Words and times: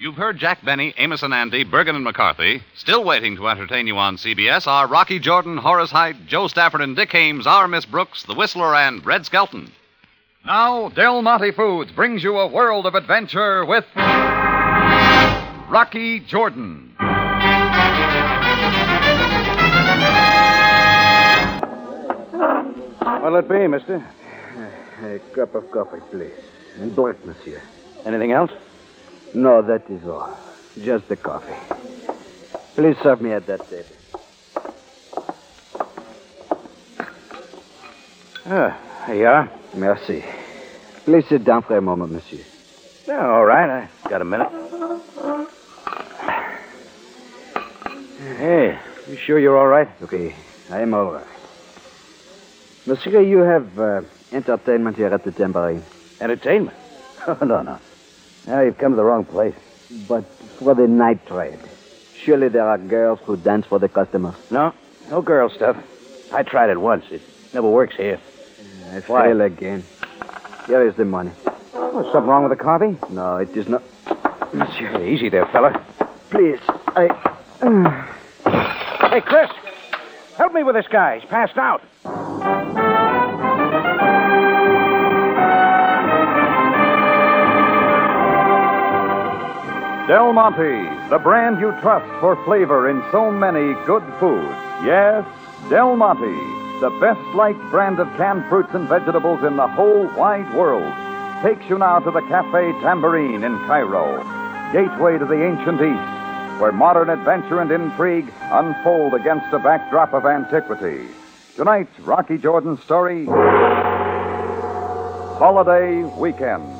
You've 0.00 0.16
heard 0.16 0.38
Jack 0.38 0.64
Benny, 0.64 0.94
Amos 0.96 1.22
and 1.22 1.34
Andy, 1.34 1.62
Bergen 1.62 1.94
and 1.94 2.02
McCarthy. 2.02 2.62
Still 2.74 3.04
waiting 3.04 3.36
to 3.36 3.48
entertain 3.48 3.86
you 3.86 3.98
on 3.98 4.16
CBS 4.16 4.66
are 4.66 4.86
Rocky 4.86 5.18
Jordan, 5.18 5.58
Horace 5.58 5.90
Heidt, 5.90 6.26
Jo 6.26 6.48
Stafford, 6.48 6.80
and 6.80 6.96
Dick 6.96 7.12
Haymes, 7.12 7.46
our 7.46 7.68
Miss 7.68 7.84
Brooks, 7.84 8.22
The 8.22 8.32
Whistler, 8.32 8.74
and 8.74 9.04
Red 9.04 9.26
Skelton. 9.26 9.70
Now, 10.46 10.88
Del 10.88 11.20
Monte 11.20 11.50
Foods 11.50 11.92
brings 11.92 12.24
you 12.24 12.38
a 12.38 12.46
world 12.46 12.86
of 12.86 12.94
adventure 12.94 13.62
with 13.66 13.84
Rocky 15.68 16.20
Jordan. 16.20 16.94
What'll 23.20 23.38
it 23.38 23.48
be, 23.50 23.66
mister? 23.66 24.02
A 25.02 25.18
cup 25.34 25.54
of 25.54 25.70
coffee, 25.70 26.00
please. 26.10 26.32
And 26.78 26.96
black, 26.96 27.22
monsieur. 27.26 27.60
Anything 28.06 28.32
else? 28.32 28.50
No, 29.34 29.62
that 29.62 29.88
is 29.90 30.02
all. 30.06 30.36
Just 30.82 31.08
the 31.08 31.16
coffee. 31.16 31.54
Please 32.74 32.96
serve 33.02 33.20
me 33.20 33.32
at 33.32 33.46
that 33.46 33.68
table. 33.70 33.96
Ah, 38.46 39.04
here 39.06 39.14
you 39.14 39.26
are. 39.26 39.50
Merci. 39.74 40.24
Please 41.04 41.24
sit 41.28 41.44
down 41.44 41.62
for 41.62 41.76
a 41.76 41.82
moment, 41.82 42.12
monsieur. 42.12 42.44
Yeah, 43.06 43.26
all 43.26 43.44
right. 43.44 43.88
I 44.04 44.08
got 44.08 44.22
a 44.22 44.24
minute. 44.24 44.48
Hey, 48.18 48.78
you 49.08 49.16
sure 49.26 49.38
you're 49.38 49.58
all 49.58 49.66
right? 49.66 49.88
Okay, 50.02 50.34
I 50.70 50.80
am 50.80 50.94
all 50.94 51.12
right. 51.12 51.26
Monsieur, 52.86 53.20
you 53.20 53.38
have 53.38 53.78
uh, 53.78 54.00
entertainment 54.32 54.96
here 54.96 55.12
at 55.12 55.24
the 55.24 55.32
Tambourine. 55.32 55.84
Entertainment? 56.20 56.76
Oh, 57.26 57.36
no, 57.44 57.62
no. 57.62 57.78
Now 58.46 58.60
you've 58.62 58.78
come 58.78 58.92
to 58.92 58.96
the 58.96 59.04
wrong 59.04 59.24
place. 59.24 59.54
But 60.08 60.24
for 60.58 60.74
the 60.74 60.86
night 60.86 61.26
trade, 61.26 61.58
surely 62.22 62.48
there 62.48 62.68
are 62.68 62.78
girls 62.78 63.18
who 63.24 63.36
dance 63.36 63.66
for 63.66 63.78
the 63.78 63.88
customers. 63.88 64.34
No, 64.50 64.72
no 65.10 65.20
girl 65.22 65.48
stuff. 65.50 65.76
I 66.32 66.42
tried 66.44 66.70
it 66.70 66.80
once. 66.80 67.04
It 67.10 67.22
never 67.52 67.68
works 67.68 67.96
here. 67.96 68.20
I 68.92 69.00
Why? 69.00 69.26
fail 69.26 69.40
again. 69.40 69.84
Here 70.66 70.86
is 70.86 70.94
the 70.96 71.04
money. 71.04 71.32
Oh, 71.74 72.02
something 72.12 72.28
wrong 72.30 72.48
with 72.48 72.56
the 72.56 72.62
coffee? 72.62 72.96
No, 73.12 73.36
it 73.38 73.56
is 73.56 73.68
not. 73.68 73.82
Monsieur, 74.54 75.02
easy 75.04 75.28
there, 75.28 75.46
fella. 75.46 75.72
Please, 76.30 76.58
I. 76.96 77.08
Hey, 79.10 79.20
Chris, 79.20 79.50
help 80.36 80.52
me 80.52 80.62
with 80.62 80.76
this 80.76 80.86
guy. 80.88 81.18
He's 81.18 81.28
passed 81.28 81.56
out. 81.58 81.82
Del 90.10 90.32
Monte, 90.32 91.08
the 91.08 91.20
brand 91.22 91.60
you 91.60 91.70
trust 91.80 92.10
for 92.18 92.34
flavor 92.44 92.90
in 92.90 93.00
so 93.12 93.30
many 93.30 93.74
good 93.86 94.02
foods. 94.18 94.50
Yes, 94.82 95.24
Del 95.68 95.94
Monte, 95.94 96.80
the 96.80 96.90
best 97.00 97.20
liked 97.36 97.60
brand 97.70 98.00
of 98.00 98.08
canned 98.16 98.44
fruits 98.48 98.74
and 98.74 98.88
vegetables 98.88 99.44
in 99.44 99.54
the 99.56 99.68
whole 99.68 100.08
wide 100.16 100.52
world, 100.52 100.92
takes 101.44 101.64
you 101.70 101.78
now 101.78 102.00
to 102.00 102.10
the 102.10 102.22
Cafe 102.22 102.72
Tambourine 102.82 103.44
in 103.44 103.56
Cairo, 103.68 104.18
gateway 104.72 105.16
to 105.16 105.26
the 105.26 105.44
ancient 105.46 105.80
East, 105.80 106.60
where 106.60 106.72
modern 106.72 107.08
adventure 107.08 107.60
and 107.60 107.70
intrigue 107.70 108.32
unfold 108.50 109.14
against 109.14 109.54
a 109.54 109.60
backdrop 109.60 110.12
of 110.12 110.26
antiquity. 110.26 111.06
Tonight's 111.54 112.00
Rocky 112.00 112.36
Jordan 112.36 112.76
story 112.78 113.26
Holiday 115.38 116.02
Weekend. 116.18 116.79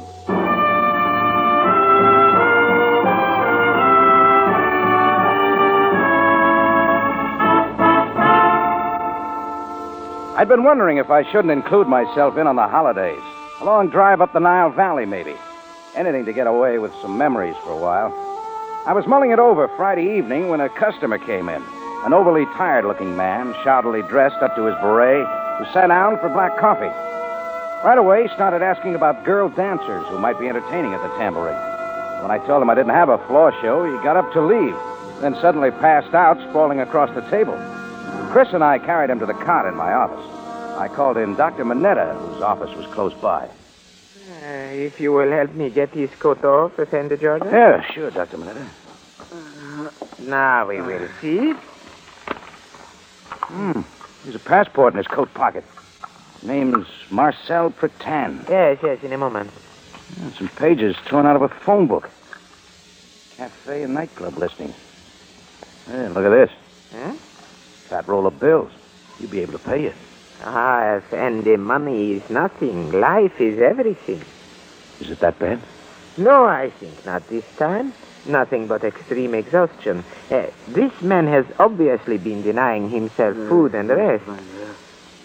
I'd 10.41 10.49
been 10.49 10.65
wondering 10.65 10.97
if 10.97 11.11
I 11.11 11.31
shouldn't 11.31 11.53
include 11.53 11.87
myself 11.87 12.39
in 12.39 12.47
on 12.47 12.57
the 12.57 12.67
holidays. 12.67 13.21
A 13.61 13.65
long 13.67 13.91
drive 13.91 14.23
up 14.23 14.33
the 14.33 14.41
Nile 14.41 14.71
Valley, 14.71 15.05
maybe. 15.05 15.35
Anything 15.95 16.25
to 16.25 16.33
get 16.33 16.47
away 16.47 16.79
with 16.79 16.95
some 17.03 17.19
memories 17.19 17.57
for 17.63 17.73
a 17.73 17.77
while. 17.77 18.09
I 18.87 18.95
was 18.95 19.07
mulling 19.07 19.33
it 19.33 19.39
over 19.39 19.69
Friday 19.77 20.17
evening 20.17 20.49
when 20.49 20.63
a 20.63 20.71
customer 20.71 21.19
came 21.19 21.51
in. 21.51 21.63
An 22.07 22.15
overly 22.15 22.47
tired 22.57 22.87
looking 22.87 23.15
man, 23.19 23.53
shoddily 23.63 24.01
dressed 24.09 24.41
up 24.41 24.57
to 24.57 24.65
his 24.65 24.75
beret, 24.77 25.27
who 25.59 25.71
sat 25.75 25.89
down 25.89 26.19
for 26.21 26.31
black 26.31 26.57
coffee. 26.57 26.89
Right 27.85 27.99
away, 27.99 28.23
he 28.23 28.35
started 28.35 28.63
asking 28.63 28.95
about 28.95 29.27
girl 29.27 29.51
dancers 29.51 30.07
who 30.07 30.19
might 30.19 30.41
be 30.41 30.49
entertaining 30.49 30.95
at 30.95 31.03
the 31.03 31.15
tambourine. 31.19 31.53
When 32.23 32.31
I 32.31 32.41
told 32.47 32.63
him 32.63 32.71
I 32.71 32.75
didn't 32.75 32.97
have 32.97 33.11
a 33.11 33.19
floor 33.27 33.53
show, 33.61 33.85
he 33.85 34.03
got 34.03 34.17
up 34.17 34.33
to 34.33 34.41
leave, 34.41 34.75
then 35.21 35.35
suddenly 35.43 35.71
passed 35.71 36.15
out, 36.15 36.41
sprawling 36.49 36.81
across 36.81 37.15
the 37.15 37.29
table. 37.29 37.61
Chris 38.31 38.53
and 38.53 38.63
I 38.63 38.79
carried 38.79 39.11
him 39.11 39.19
to 39.19 39.27
the 39.27 39.35
cot 39.35 39.67
in 39.67 39.75
my 39.75 39.93
office. 39.93 40.40
I 40.81 40.89
called 40.89 41.19
in 41.19 41.35
Dr. 41.35 41.67
Minetta, 41.67 42.15
whose 42.15 42.41
office 42.41 42.75
was 42.75 42.87
close 42.87 43.13
by. 43.13 43.45
Uh, 43.45 44.47
if 44.73 44.99
you 44.99 45.13
will 45.13 45.31
help 45.31 45.53
me 45.53 45.69
get 45.69 45.91
his 45.91 46.09
coat 46.19 46.43
off, 46.43 46.79
Effendi 46.79 47.19
Jordan. 47.19 47.51
Yeah, 47.53 47.83
sure, 47.93 48.11
Dr. 48.11 48.39
Minetta. 48.39 48.67
Now 50.21 50.69
we 50.69 50.81
will 50.81 51.07
see. 51.21 51.53
Hmm. 53.43 53.83
There's 54.25 54.37
a 54.37 54.39
passport 54.39 54.95
in 54.95 54.99
his 54.99 55.07
coat 55.07 55.35
pocket. 55.35 55.65
His 56.41 56.45
Name's 56.45 56.87
Marcel 57.11 57.71
Pretan. 57.73 58.49
Yes, 58.49 58.79
yes, 58.83 59.03
in 59.03 59.13
a 59.13 59.19
moment. 59.19 59.51
And 60.23 60.33
some 60.33 60.49
pages 60.49 60.97
torn 61.05 61.27
out 61.27 61.37
of 61.37 61.43
a 61.43 61.49
phone 61.51 61.89
book. 61.89 62.09
Cafe 63.37 63.83
and 63.83 63.93
nightclub 63.93 64.39
listings. 64.39 64.75
Hey, 65.87 66.09
look 66.09 66.25
at 66.25 66.31
this. 66.31 66.51
Huh? 66.95 67.13
Fat 67.91 68.09
roll 68.09 68.27
of 68.27 68.41
bills. 68.41 68.73
You'll 69.19 69.31
be 69.31 69.41
able 69.41 69.53
to 69.53 69.59
pay 69.59 69.85
it. 69.85 69.95
Ah, 70.43 70.97
Effendi, 70.97 71.57
money 71.57 72.13
is 72.15 72.31
nothing. 72.31 72.93
Life 72.93 73.41
is 73.41 73.61
everything. 73.61 74.23
Is 75.01 75.11
it 75.11 75.21
that 75.21 75.39
bad? 75.39 75.61
No, 76.17 76.45
I 76.45 76.71
think 76.71 77.05
not 77.07 77.27
this 77.29 77.45
time. 77.57 77.93
Nothing 78.27 78.67
but 78.67 78.85
extreme 78.85 79.35
exhaustion. 79.35 80.05
Uh, 80.31 80.47
this 80.69 80.93
man 81.03 81.27
has 81.27 81.47
obviously 81.59 82.19
been 82.19 82.43
denying 82.43 82.91
himself 82.91 83.35
food 83.49 83.75
and 83.75 83.89
rest. 83.89 84.25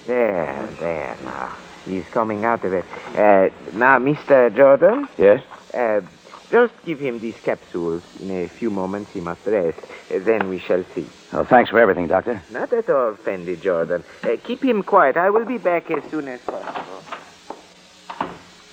There, 0.05 0.67
there, 0.79 1.17
now. 1.23 1.55
He's 1.85 2.05
coming 2.09 2.45
out 2.45 2.63
of 2.63 2.73
it. 2.73 2.85
Uh, 3.15 3.49
now, 3.73 3.99
Mr. 3.99 4.53
Jordan, 4.55 5.07
Yes? 5.17 5.43
uh, 5.73 6.01
just 6.55 6.85
give 6.85 7.01
him 7.01 7.19
these 7.19 7.35
capsules. 7.43 8.01
In 8.21 8.31
a 8.31 8.47
few 8.47 8.69
moments, 8.69 9.11
he 9.11 9.19
must 9.19 9.45
rest. 9.45 9.77
Then 10.09 10.47
we 10.47 10.57
shall 10.59 10.85
see. 10.95 11.05
Oh, 11.33 11.43
thanks 11.43 11.69
for 11.69 11.77
everything, 11.77 12.07
Doctor. 12.07 12.41
Not 12.49 12.71
at 12.71 12.89
all, 12.89 13.11
Fendi 13.15 13.59
Jordan. 13.61 14.05
Uh, 14.23 14.37
keep 14.41 14.63
him 14.63 14.81
quiet. 14.81 15.17
I 15.17 15.31
will 15.31 15.43
be 15.43 15.57
back 15.57 15.91
as 15.91 16.09
soon 16.09 16.29
as 16.29 16.39
possible. 16.39 17.03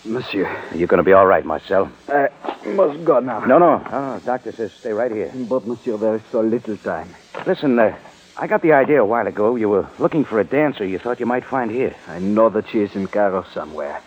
Monsieur, 0.05 0.49
You're 0.77 0.87
going 0.87 0.99
to 0.99 1.09
be 1.11 1.13
all 1.13 1.27
right, 1.27 1.45
Marcel. 1.45 1.91
I 2.09 2.29
must 2.67 3.05
go 3.05 3.19
now. 3.19 3.41
No, 3.47 3.59
no. 3.59 3.79
No, 3.79 4.21
doctor 4.25 4.53
says 4.53 4.73
stay 4.75 4.93
right 4.93 5.11
here. 5.11 5.33
But, 5.35 5.67
monsieur, 5.67 5.97
there 5.97 6.15
is 6.15 6.23
so 6.31 6.41
little 6.41 6.77
time. 6.77 7.09
Listen, 7.49 7.77
uh, 7.81 7.97
I 8.37 8.47
got 8.47 8.63
the 8.63 8.75
idea 8.75 9.03
a 9.03 9.05
while 9.05 9.27
ago 9.27 9.57
you 9.57 9.69
were 9.69 9.89
looking 9.99 10.25
for 10.25 10.39
a 10.39 10.45
dancer 10.45 10.87
you 10.87 11.01
thought 11.01 11.19
you 11.19 11.27
might 11.27 11.45
find 11.45 11.69
here. 11.69 11.97
I 12.07 12.21
know 12.21 12.49
that 12.51 12.69
she 12.69 12.79
is 12.79 12.95
in 12.95 13.09
Cairo 13.09 13.45
somewhere. 13.53 14.01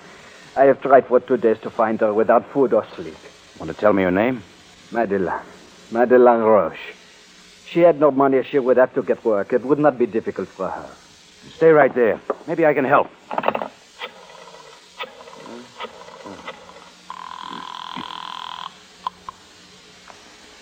I 0.55 0.63
have 0.63 0.81
tried 0.81 1.07
for 1.07 1.19
two 1.19 1.35
days 1.35 1.59
to 1.63 1.69
find 1.69 1.99
her 1.99 2.13
without 2.13 2.49
food 2.53 2.71
or 2.71 2.85
sleep. 2.95 3.17
Want 3.59 3.71
to 3.71 3.77
tell 3.77 3.93
me 3.93 4.01
your 4.01 4.11
name? 4.11 4.43
Madeleine. 4.91 5.41
Madeleine 5.91 6.41
Roche. 6.41 6.93
She 7.67 7.79
had 7.81 7.99
no 7.99 8.11
money. 8.11 8.43
She 8.43 8.59
would 8.59 8.77
have 8.77 8.93
to 8.95 9.01
get 9.03 9.23
work. 9.23 9.53
It 9.53 9.63
would 9.63 9.79
not 9.79 9.97
be 9.97 10.05
difficult 10.05 10.47
for 10.49 10.69
her. 10.69 10.89
Stay 11.55 11.69
right 11.69 11.93
there. 11.93 12.19
Maybe 12.47 12.65
I 12.65 12.73
can 12.73 12.85
help. 12.85 13.09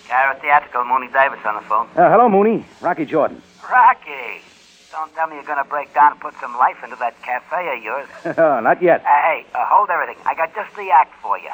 Cairo 0.08 0.38
Theatrical, 0.40 0.84
Mooney 0.84 1.08
Davis 1.12 1.40
on 1.44 1.56
the 1.56 1.62
phone. 1.62 1.88
Uh, 1.96 2.10
hello, 2.10 2.28
Mooney. 2.28 2.64
Rocky 2.80 3.04
Jordan. 3.04 3.42
Rocky, 3.68 4.42
don't 4.92 5.12
tell 5.14 5.26
me 5.26 5.36
you're 5.36 5.44
going 5.44 5.62
to 5.62 5.68
break 5.68 5.92
down 5.94 6.12
and 6.12 6.20
put 6.20 6.34
some 6.40 6.54
life 6.56 6.76
into 6.84 6.96
that 6.96 7.20
cafe 7.22 7.76
of 7.76 7.82
yours. 7.82 8.08
Oh, 8.38 8.60
Not 8.62 8.82
yet. 8.82 9.00
Uh, 9.00 9.04
hey, 9.06 9.46
uh, 9.54 9.64
hold 9.66 9.90
everything. 9.90 10.22
I 10.26 10.34
got 10.34 10.54
just 10.54 10.74
the 10.76 10.90
act 10.90 11.14
for 11.22 11.38
you. 11.38 11.50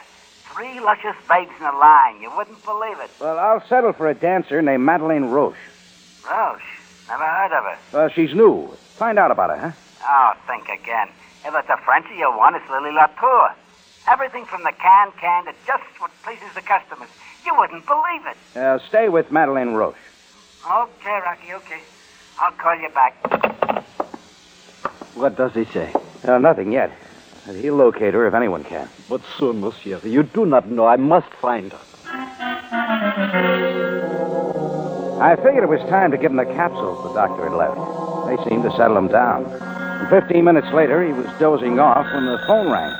Three 0.60 0.78
luscious 0.78 1.16
babes 1.26 1.52
in 1.58 1.64
a 1.64 1.72
line. 1.72 2.20
You 2.20 2.30
wouldn't 2.36 2.62
believe 2.66 2.98
it. 3.00 3.08
Well, 3.18 3.38
I'll 3.38 3.66
settle 3.66 3.94
for 3.94 4.10
a 4.10 4.14
dancer 4.14 4.60
named 4.60 4.84
Madeleine 4.84 5.30
Roche. 5.30 5.56
Roche, 6.22 6.60
never 7.08 7.24
heard 7.24 7.52
of 7.56 7.64
her. 7.64 7.78
Well, 7.94 8.08
she's 8.10 8.34
new. 8.34 8.68
Find 8.96 9.18
out 9.18 9.30
about 9.30 9.58
her, 9.58 9.70
huh? 9.70 9.72
Oh, 10.04 10.32
think 10.46 10.68
again. 10.68 11.08
If 11.46 11.54
it's 11.54 11.68
a 11.70 11.78
Frenchie 11.78 12.16
you 12.18 12.30
want, 12.36 12.56
it's 12.56 12.68
Lily 12.68 12.92
Latour. 12.92 13.54
Everything 14.06 14.44
from 14.44 14.62
the 14.64 14.72
can 14.72 15.12
can 15.12 15.46
to 15.46 15.54
just 15.66 15.82
what 15.98 16.10
pleases 16.22 16.52
the 16.54 16.60
customers. 16.60 17.08
You 17.46 17.56
wouldn't 17.56 17.86
believe 17.86 18.26
it. 18.26 18.36
Uh, 18.54 18.80
stay 18.86 19.08
with 19.08 19.32
Madeleine 19.32 19.72
Roche. 19.72 19.96
Okay, 20.70 21.20
Rocky, 21.24 21.54
okay. 21.54 21.80
I'll 22.38 22.52
call 22.52 22.78
you 22.78 22.90
back. 22.90 23.14
What 25.14 25.38
does 25.38 25.54
he 25.54 25.64
say? 25.64 25.94
Uh, 26.22 26.36
nothing 26.36 26.70
yet. 26.70 26.92
But 27.46 27.56
He'll 27.56 27.74
locate 27.76 28.14
her 28.14 28.26
if 28.26 28.34
anyone 28.34 28.64
can. 28.64 28.88
But 29.08 29.22
soon, 29.38 29.60
monsieur. 29.60 30.00
You 30.04 30.22
do 30.22 30.46
not 30.46 30.68
know. 30.68 30.86
I 30.86 30.96
must 30.96 31.32
find 31.34 31.72
her. 31.72 31.80
I 35.20 35.36
figured 35.36 35.62
it 35.62 35.68
was 35.68 35.80
time 35.90 36.10
to 36.12 36.16
give 36.16 36.30
him 36.30 36.38
the 36.38 36.46
capsules 36.46 37.02
the 37.04 37.12
doctor 37.12 37.48
had 37.48 37.52
left. 37.52 37.76
They 38.26 38.48
seemed 38.48 38.62
to 38.62 38.70
settle 38.76 38.96
him 38.96 39.08
down. 39.08 39.44
And 39.44 40.08
15 40.08 40.44
minutes 40.44 40.68
later, 40.72 41.04
he 41.04 41.12
was 41.12 41.26
dozing 41.38 41.78
off 41.78 42.06
when 42.14 42.24
the 42.24 42.38
phone 42.46 42.70
rang. 42.72 42.96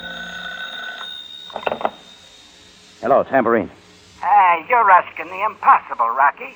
Hello, 3.00 3.22
Tambourine. 3.25 3.70
Hey, 4.20 4.66
you're 4.69 4.90
asking 4.90 5.28
the 5.28 5.42
impossible, 5.44 6.10
Rocky. 6.10 6.54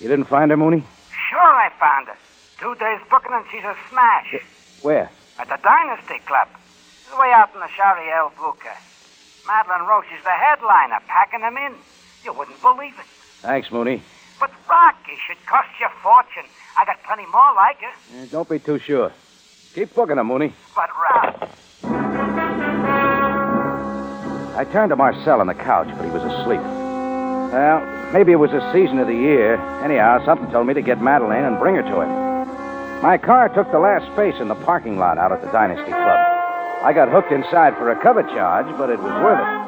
You 0.00 0.08
didn't 0.08 0.24
find 0.24 0.50
her, 0.50 0.56
Mooney? 0.56 0.82
Sure, 1.28 1.40
I 1.40 1.70
found 1.78 2.08
her. 2.08 2.16
Two 2.58 2.74
days 2.76 3.00
booking 3.10 3.32
and 3.32 3.44
she's 3.50 3.64
a 3.64 3.76
smash. 3.90 4.36
Where? 4.80 5.10
At 5.38 5.48
the 5.48 5.58
Dynasty 5.62 6.20
Club. 6.24 6.48
Way 7.18 7.30
out 7.34 7.50
in 7.54 7.60
the 7.60 7.68
Shari 7.76 8.10
El 8.10 8.30
Buka. 8.30 8.72
Madeline 9.46 9.86
Roche 9.86 10.06
is 10.16 10.24
the 10.24 10.30
headliner, 10.30 10.98
packing 11.06 11.40
them 11.40 11.56
in. 11.56 11.74
You 12.24 12.32
wouldn't 12.32 12.60
believe 12.62 12.94
it. 12.98 13.06
Thanks, 13.42 13.70
Mooney. 13.70 14.02
But 14.40 14.50
Rocky 14.68 15.16
should 15.26 15.36
cost 15.46 15.68
you 15.78 15.86
a 15.86 15.90
fortune. 16.02 16.48
I 16.78 16.84
got 16.84 17.02
plenty 17.04 17.26
more 17.26 17.54
like 17.54 17.78
her. 17.80 18.22
Eh, 18.22 18.26
don't 18.30 18.48
be 18.48 18.58
too 18.58 18.78
sure. 18.78 19.12
Keep 19.74 19.94
booking 19.94 20.16
them, 20.16 20.26
Mooney. 20.28 20.54
But 20.74 20.88
Rock. 20.98 21.50
I 24.56 24.64
turned 24.72 24.90
to 24.90 24.96
Marcel 24.96 25.40
on 25.40 25.46
the 25.46 25.54
couch, 25.54 25.88
but 25.96 26.04
he 26.04 26.10
was 26.10 26.22
asleep. 26.22 26.60
Well, 26.60 28.12
maybe 28.12 28.32
it 28.32 28.36
was 28.36 28.50
the 28.52 28.72
season 28.72 28.98
of 28.98 29.06
the 29.06 29.14
year. 29.14 29.56
Anyhow, 29.84 30.24
something 30.24 30.50
told 30.50 30.66
me 30.66 30.74
to 30.74 30.82
get 30.82 31.02
Madeline 31.02 31.44
and 31.44 31.58
bring 31.58 31.74
her 31.74 31.82
to 31.82 32.00
him. 32.00 33.02
My 33.02 33.18
car 33.18 33.48
took 33.50 33.70
the 33.70 33.78
last 33.78 34.10
space 34.14 34.40
in 34.40 34.48
the 34.48 34.54
parking 34.54 34.98
lot 34.98 35.18
out 35.18 35.30
at 35.30 35.42
the 35.42 35.48
Dynasty 35.52 35.90
Club. 35.90 36.31
I 36.82 36.92
got 36.92 37.08
hooked 37.08 37.30
inside 37.30 37.78
for 37.78 37.94
a 37.94 38.02
cover 38.02 38.26
charge, 38.34 38.66
but 38.76 38.90
it 38.90 38.98
was 38.98 39.14
worth 39.22 39.38
it. 39.38 39.62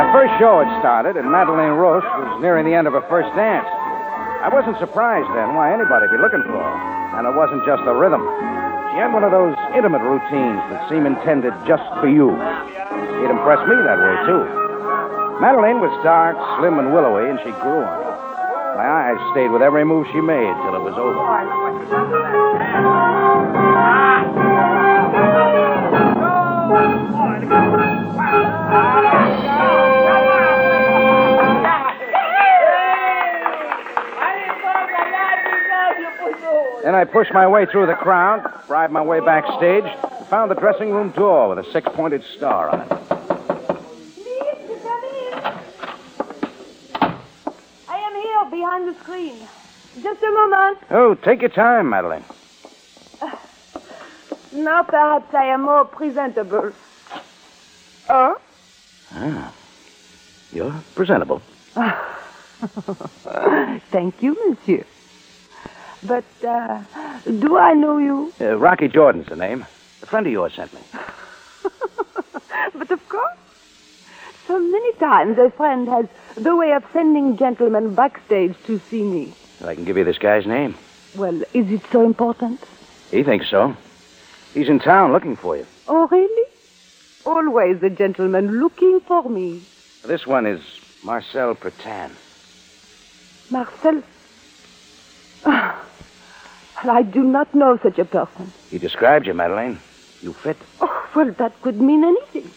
The 0.00 0.08
first 0.16 0.32
show 0.40 0.64
had 0.64 0.72
started, 0.80 1.20
and 1.20 1.28
Madeline 1.28 1.76
Roche 1.76 2.08
was 2.24 2.40
nearing 2.40 2.64
the 2.64 2.72
end 2.72 2.88
of 2.88 2.96
her 2.96 3.04
first 3.04 3.28
dance. 3.36 3.68
I 3.68 4.48
wasn't 4.48 4.80
surprised 4.80 5.28
then 5.36 5.52
why 5.52 5.76
anybody'd 5.76 6.08
be 6.08 6.16
looking 6.16 6.40
for 6.48 6.56
her. 6.56 6.76
And 7.20 7.28
it 7.28 7.34
wasn't 7.36 7.60
just 7.68 7.84
the 7.84 7.92
rhythm. 7.92 8.24
She 8.90 8.96
had 8.96 9.12
one 9.12 9.20
of 9.22 9.30
those 9.30 9.52
intimate 9.76 10.00
routines 10.00 10.60
that 10.72 10.88
seem 10.88 11.04
intended 11.04 11.52
just 11.68 11.84
for 12.00 12.08
you. 12.08 12.32
It 12.32 13.28
impressed 13.28 13.68
me 13.68 13.76
that 13.76 14.00
way, 14.00 14.16
too. 14.24 14.42
Madeline 15.44 15.84
was 15.84 15.92
dark, 16.00 16.40
slim, 16.56 16.80
and 16.80 16.96
willowy, 16.96 17.28
and 17.28 17.36
she 17.44 17.52
grew 17.60 17.84
on. 17.84 18.11
My 18.74 18.88
eyes 18.88 19.18
stayed 19.32 19.50
with 19.50 19.62
every 19.62 19.84
move 19.84 20.06
she 20.12 20.20
made 20.20 20.54
till 20.64 20.74
it 20.74 20.82
was 20.82 20.94
over. 20.96 22.32
Then 36.82 36.96
I 36.96 37.04
pushed 37.04 37.32
my 37.32 37.46
way 37.46 37.64
through 37.66 37.86
the 37.86 37.94
crowd, 37.94 38.42
bribed 38.66 38.92
my 38.92 39.02
way 39.02 39.20
backstage, 39.20 39.84
and 39.84 40.26
found 40.26 40.50
the 40.50 40.56
dressing 40.56 40.90
room 40.90 41.10
door 41.10 41.54
with 41.54 41.64
a 41.64 41.72
six 41.72 41.88
pointed 41.94 42.24
star 42.36 42.70
on 42.70 42.80
it. 42.80 42.92
I 47.88 47.96
am 47.96 48.14
behind 48.82 48.96
the 48.96 49.00
screen. 49.02 49.48
Just 50.02 50.22
a 50.22 50.30
moment. 50.32 50.78
Oh, 50.90 51.14
take 51.14 51.40
your 51.40 51.50
time, 51.50 51.90
Madeline. 51.90 52.24
Now 54.52 54.82
perhaps 54.82 55.32
I 55.34 55.46
am 55.46 55.62
more 55.62 55.84
presentable. 55.86 56.72
Oh? 58.08 58.36
Ah, 59.12 59.54
you're 60.52 60.84
presentable. 60.94 61.40
Thank 63.90 64.22
you, 64.22 64.36
monsieur. 64.48 64.84
But 66.02 66.24
uh, 66.46 66.82
do 67.24 67.56
I 67.56 67.72
know 67.72 67.98
you? 67.98 68.32
Uh, 68.40 68.56
Rocky 68.56 68.88
Jordan's 68.88 69.28
the 69.28 69.36
name. 69.36 69.66
A 70.02 70.06
friend 70.06 70.26
of 70.26 70.32
yours 70.32 70.52
sent 70.54 70.74
me. 70.74 70.80
but 72.74 72.90
of 72.90 73.08
course. 73.08 73.38
So 74.46 74.58
many 74.58 74.92
times 74.94 75.38
a 75.38 75.50
friend 75.50 75.88
has 75.88 76.06
the 76.34 76.56
way 76.56 76.72
of 76.72 76.84
sending 76.92 77.36
gentlemen 77.36 77.94
backstage 77.94 78.56
to 78.66 78.78
see 78.90 79.02
me. 79.02 79.34
I 79.64 79.74
can 79.74 79.84
give 79.84 79.96
you 79.96 80.04
this 80.04 80.18
guy's 80.18 80.46
name. 80.46 80.74
Well, 81.16 81.42
is 81.54 81.70
it 81.70 81.82
so 81.92 82.04
important? 82.04 82.60
He 83.10 83.22
thinks 83.22 83.48
so. 83.48 83.76
He's 84.54 84.68
in 84.68 84.80
town 84.80 85.12
looking 85.12 85.36
for 85.36 85.56
you. 85.56 85.66
Oh, 85.86 86.08
really? 86.08 86.48
Always 87.24 87.82
a 87.82 87.90
gentleman 87.90 88.60
looking 88.60 89.00
for 89.00 89.28
me. 89.28 89.62
This 90.04 90.26
one 90.26 90.46
is 90.46 90.60
Marcel 91.04 91.54
Pertan. 91.54 92.10
Marcel. 93.50 94.02
Ah, 95.44 95.84
I 96.82 97.02
do 97.02 97.22
not 97.22 97.54
know 97.54 97.78
such 97.82 97.98
a 97.98 98.04
person. 98.04 98.52
He 98.70 98.78
described 98.78 99.26
you, 99.26 99.34
Madeleine. 99.34 99.78
You 100.20 100.32
fit. 100.32 100.56
Oh, 100.80 101.08
well, 101.14 101.30
that 101.32 101.60
could 101.62 101.80
mean 101.80 102.02
anything. 102.04 102.50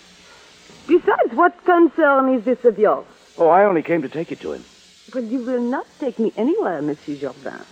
Besides, 0.88 1.34
what 1.34 1.64
concern 1.66 2.34
is 2.36 2.44
this 2.46 2.64
of 2.64 2.78
yours? 2.78 3.06
Oh, 3.38 3.48
I 3.50 3.66
only 3.66 3.82
came 3.82 4.02
to 4.04 4.10
take 4.10 4.30
you 4.30 4.38
to 4.38 4.54
him. 4.54 4.64
Well, 5.14 5.24
you 5.24 5.40
will 5.40 5.62
not 5.62 5.86
take 6.00 6.20
me 6.20 6.32
anywhere, 6.38 6.82
Monsieur 6.82 7.16
Jourdain. 7.16 7.66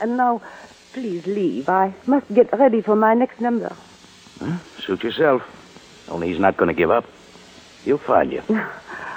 And 0.00 0.16
now, 0.16 0.42
please 0.92 1.26
leave. 1.26 1.68
I 1.68 1.94
must 2.06 2.32
get 2.32 2.52
ready 2.52 2.80
for 2.80 2.96
my 2.96 3.14
next 3.14 3.40
number. 3.40 3.74
Huh? 4.38 4.58
Suit 4.80 5.02
yourself. 5.02 5.42
Only 6.08 6.28
he's 6.28 6.38
not 6.40 6.56
going 6.56 6.68
to 6.68 6.74
give 6.74 6.90
up. 6.90 7.04
He'll 7.84 7.98
find 7.98 8.32
you. 8.32 8.42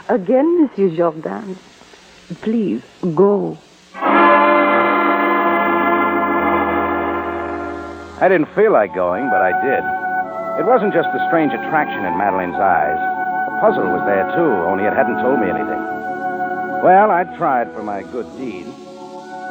Again, 0.09 0.61
Monsieur 0.61 0.89
Jourdain. 0.89 1.55
Please, 2.41 2.81
go. 3.15 3.57
I 8.17 8.27
didn't 8.29 8.47
feel 8.55 8.71
like 8.71 8.95
going, 8.95 9.29
but 9.29 9.41
I 9.41 9.51
did. 9.61 9.83
It 10.59 10.65
wasn't 10.65 10.93
just 10.93 11.09
the 11.11 11.27
strange 11.27 11.53
attraction 11.53 12.05
in 12.05 12.17
Madeline's 12.17 12.55
eyes. 12.55 13.14
Puzzle 13.61 13.83
was 13.87 14.05
there, 14.05 14.25
too, 14.35 14.51
only 14.69 14.83
it 14.83 14.93
hadn't 14.93 15.21
told 15.21 15.39
me 15.39 15.49
anything. 15.49 15.81
Well, 16.83 17.09
I 17.09 17.23
tried 17.37 17.71
for 17.73 17.81
my 17.83 18.03
good 18.03 18.25
deed. 18.37 18.67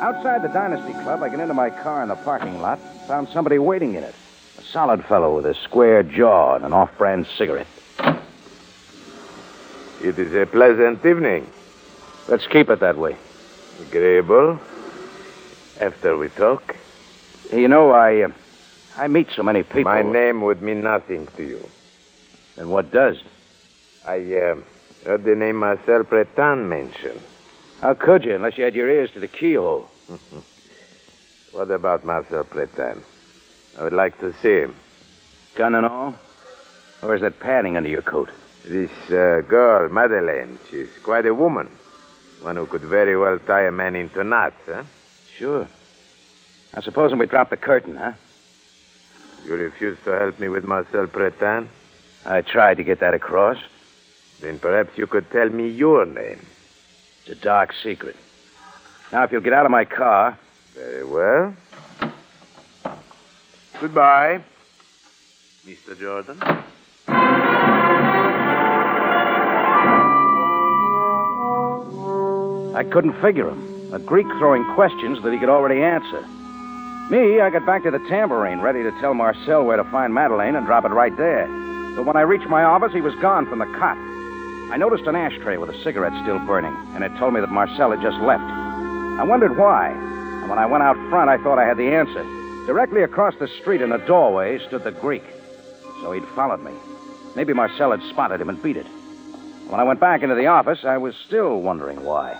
Outside 0.02 0.42
the 0.42 0.48
Dynasty 0.48 0.92
Club, 1.02 1.22
I 1.22 1.28
got 1.30 1.40
into 1.40 1.54
my 1.54 1.70
car 1.70 2.02
in 2.02 2.08
the 2.10 2.16
parking 2.16 2.60
lot, 2.60 2.78
found 3.08 3.28
somebody 3.28 3.58
waiting 3.58 3.94
in 3.94 4.04
it. 4.04 4.14
A 4.58 4.62
solid 4.62 5.04
fellow 5.06 5.34
with 5.34 5.46
a 5.46 5.54
square 5.54 6.02
jaw 6.02 6.54
and 6.56 6.64
an 6.64 6.72
off 6.72 6.96
brand 6.98 7.26
cigarette. 7.38 7.66
It 10.02 10.18
is 10.18 10.34
a 10.34 10.46
pleasant 10.46 11.04
evening. 11.04 11.46
Let's 12.28 12.46
keep 12.46 12.68
it 12.68 12.80
that 12.80 12.98
way. 12.98 13.16
Agreeable. 13.88 14.60
After 15.80 16.16
we 16.16 16.28
talk, 16.28 16.76
You 17.52 17.68
know, 17.68 17.90
I, 17.90 18.22
uh, 18.22 18.28
I 18.96 19.08
meet 19.08 19.28
so 19.34 19.42
many 19.42 19.62
people. 19.62 19.84
my 19.84 20.02
name 20.02 20.42
would 20.42 20.62
mean 20.62 20.82
nothing 20.82 21.26
to 21.36 21.42
you. 21.42 21.68
And 22.56 22.70
what 22.70 22.92
does? 22.92 23.20
I 24.06 24.18
uh, 24.18 24.56
heard 25.04 25.24
the 25.24 25.34
name 25.34 25.56
Marcel 25.56 26.04
Pretan 26.04 26.68
mentioned. 26.68 27.20
How 27.80 27.94
could 27.94 28.24
you, 28.24 28.34
unless 28.34 28.58
you 28.58 28.64
had 28.64 28.74
your 28.74 28.90
ears 28.90 29.10
to 29.12 29.20
the 29.20 29.28
keyhole? 29.28 29.88
What 31.52 31.70
about 31.70 32.04
Marcel 32.04 32.42
Pretan? 32.42 33.00
I 33.78 33.84
would 33.84 33.92
like 33.92 34.18
to 34.18 34.32
see 34.42 34.56
him. 34.62 34.74
Gun 35.54 35.76
and 35.76 35.86
all? 35.86 36.16
Or 37.00 37.14
is 37.14 37.20
that 37.20 37.38
padding 37.38 37.76
under 37.76 37.88
your 37.88 38.02
coat? 38.02 38.28
This 38.64 38.90
uh, 39.08 39.40
girl, 39.46 39.88
Madeleine, 39.88 40.58
she's 40.68 40.88
quite 41.04 41.26
a 41.26 41.32
woman. 41.32 41.70
One 42.42 42.56
who 42.56 42.66
could 42.66 42.80
very 42.80 43.16
well 43.16 43.38
tie 43.38 43.68
a 43.68 43.70
man 43.70 43.94
into 43.94 44.24
knots, 44.24 44.56
huh? 44.66 44.82
Sure. 45.38 45.68
Now, 46.74 46.80
supposing 46.80 47.18
we 47.18 47.26
drop 47.26 47.50
the 47.50 47.56
curtain, 47.56 47.94
huh? 47.94 48.14
You 49.46 49.54
refuse 49.54 49.96
to 50.06 50.18
help 50.18 50.40
me 50.40 50.48
with 50.48 50.64
Marcel 50.64 51.06
Pretan? 51.06 51.68
I 52.26 52.40
tried 52.40 52.78
to 52.78 52.82
get 52.82 52.98
that 52.98 53.14
across. 53.14 53.58
Then 54.44 54.58
perhaps 54.58 54.90
you 54.98 55.06
could 55.06 55.30
tell 55.30 55.48
me 55.48 55.70
your 55.70 56.04
name. 56.04 56.38
It's 57.20 57.30
a 57.30 57.42
dark 57.42 57.72
secret. 57.82 58.14
Now, 59.10 59.24
if 59.24 59.32
you'll 59.32 59.40
get 59.40 59.54
out 59.54 59.64
of 59.64 59.70
my 59.70 59.86
car. 59.86 60.38
Very 60.74 61.02
well. 61.02 61.56
Goodbye, 63.80 64.44
Mr. 65.66 65.98
Jordan. 65.98 66.36
I 72.76 72.84
couldn't 72.92 73.18
figure 73.22 73.48
him. 73.48 73.94
A 73.94 73.98
Greek 73.98 74.26
throwing 74.38 74.70
questions 74.74 75.22
that 75.22 75.32
he 75.32 75.38
could 75.38 75.48
already 75.48 75.80
answer. 75.80 76.20
Me, 77.10 77.40
I 77.40 77.48
got 77.50 77.64
back 77.64 77.84
to 77.84 77.90
the 77.90 78.04
tambourine, 78.10 78.60
ready 78.60 78.82
to 78.82 78.90
tell 79.00 79.14
Marcel 79.14 79.64
where 79.64 79.78
to 79.78 79.84
find 79.84 80.12
Madeleine 80.12 80.54
and 80.54 80.66
drop 80.66 80.84
it 80.84 80.88
right 80.88 81.16
there. 81.16 81.46
But 81.96 82.04
when 82.04 82.16
I 82.16 82.22
reached 82.22 82.48
my 82.48 82.64
office, 82.64 82.92
he 82.92 83.00
was 83.00 83.14
gone 83.22 83.46
from 83.46 83.60
the 83.60 83.66
cot. 83.78 83.96
I 84.72 84.76
noticed 84.76 85.04
an 85.06 85.16
ashtray 85.16 85.56
with 85.56 85.70
a 85.70 85.82
cigarette 85.82 86.12
still 86.22 86.38
burning, 86.40 86.74
and 86.94 87.04
it 87.04 87.16
told 87.18 87.34
me 87.34 87.40
that 87.40 87.50
Marcel 87.50 87.90
had 87.90 88.00
just 88.00 88.18
left. 88.18 88.42
I 88.42 89.24
wondered 89.24 89.56
why. 89.56 89.90
And 89.90 90.50
when 90.50 90.58
I 90.58 90.66
went 90.66 90.82
out 90.82 90.96
front, 91.10 91.30
I 91.30 91.38
thought 91.38 91.58
I 91.58 91.64
had 91.66 91.76
the 91.76 91.94
answer. 91.94 92.22
Directly 92.66 93.02
across 93.02 93.34
the 93.38 93.48
street 93.60 93.82
in 93.82 93.92
a 93.92 94.04
doorway 94.06 94.58
stood 94.66 94.84
the 94.84 94.90
Greek. 94.90 95.24
So 96.02 96.12
he'd 96.12 96.24
followed 96.34 96.62
me. 96.62 96.72
Maybe 97.36 97.52
Marcel 97.52 97.92
had 97.92 98.02
spotted 98.10 98.40
him 98.40 98.48
and 98.48 98.62
beat 98.62 98.76
it. 98.76 98.86
When 99.68 99.80
I 99.80 99.84
went 99.84 100.00
back 100.00 100.22
into 100.22 100.34
the 100.34 100.46
office, 100.46 100.84
I 100.84 100.98
was 100.98 101.14
still 101.26 101.60
wondering 101.60 102.04
why. 102.04 102.38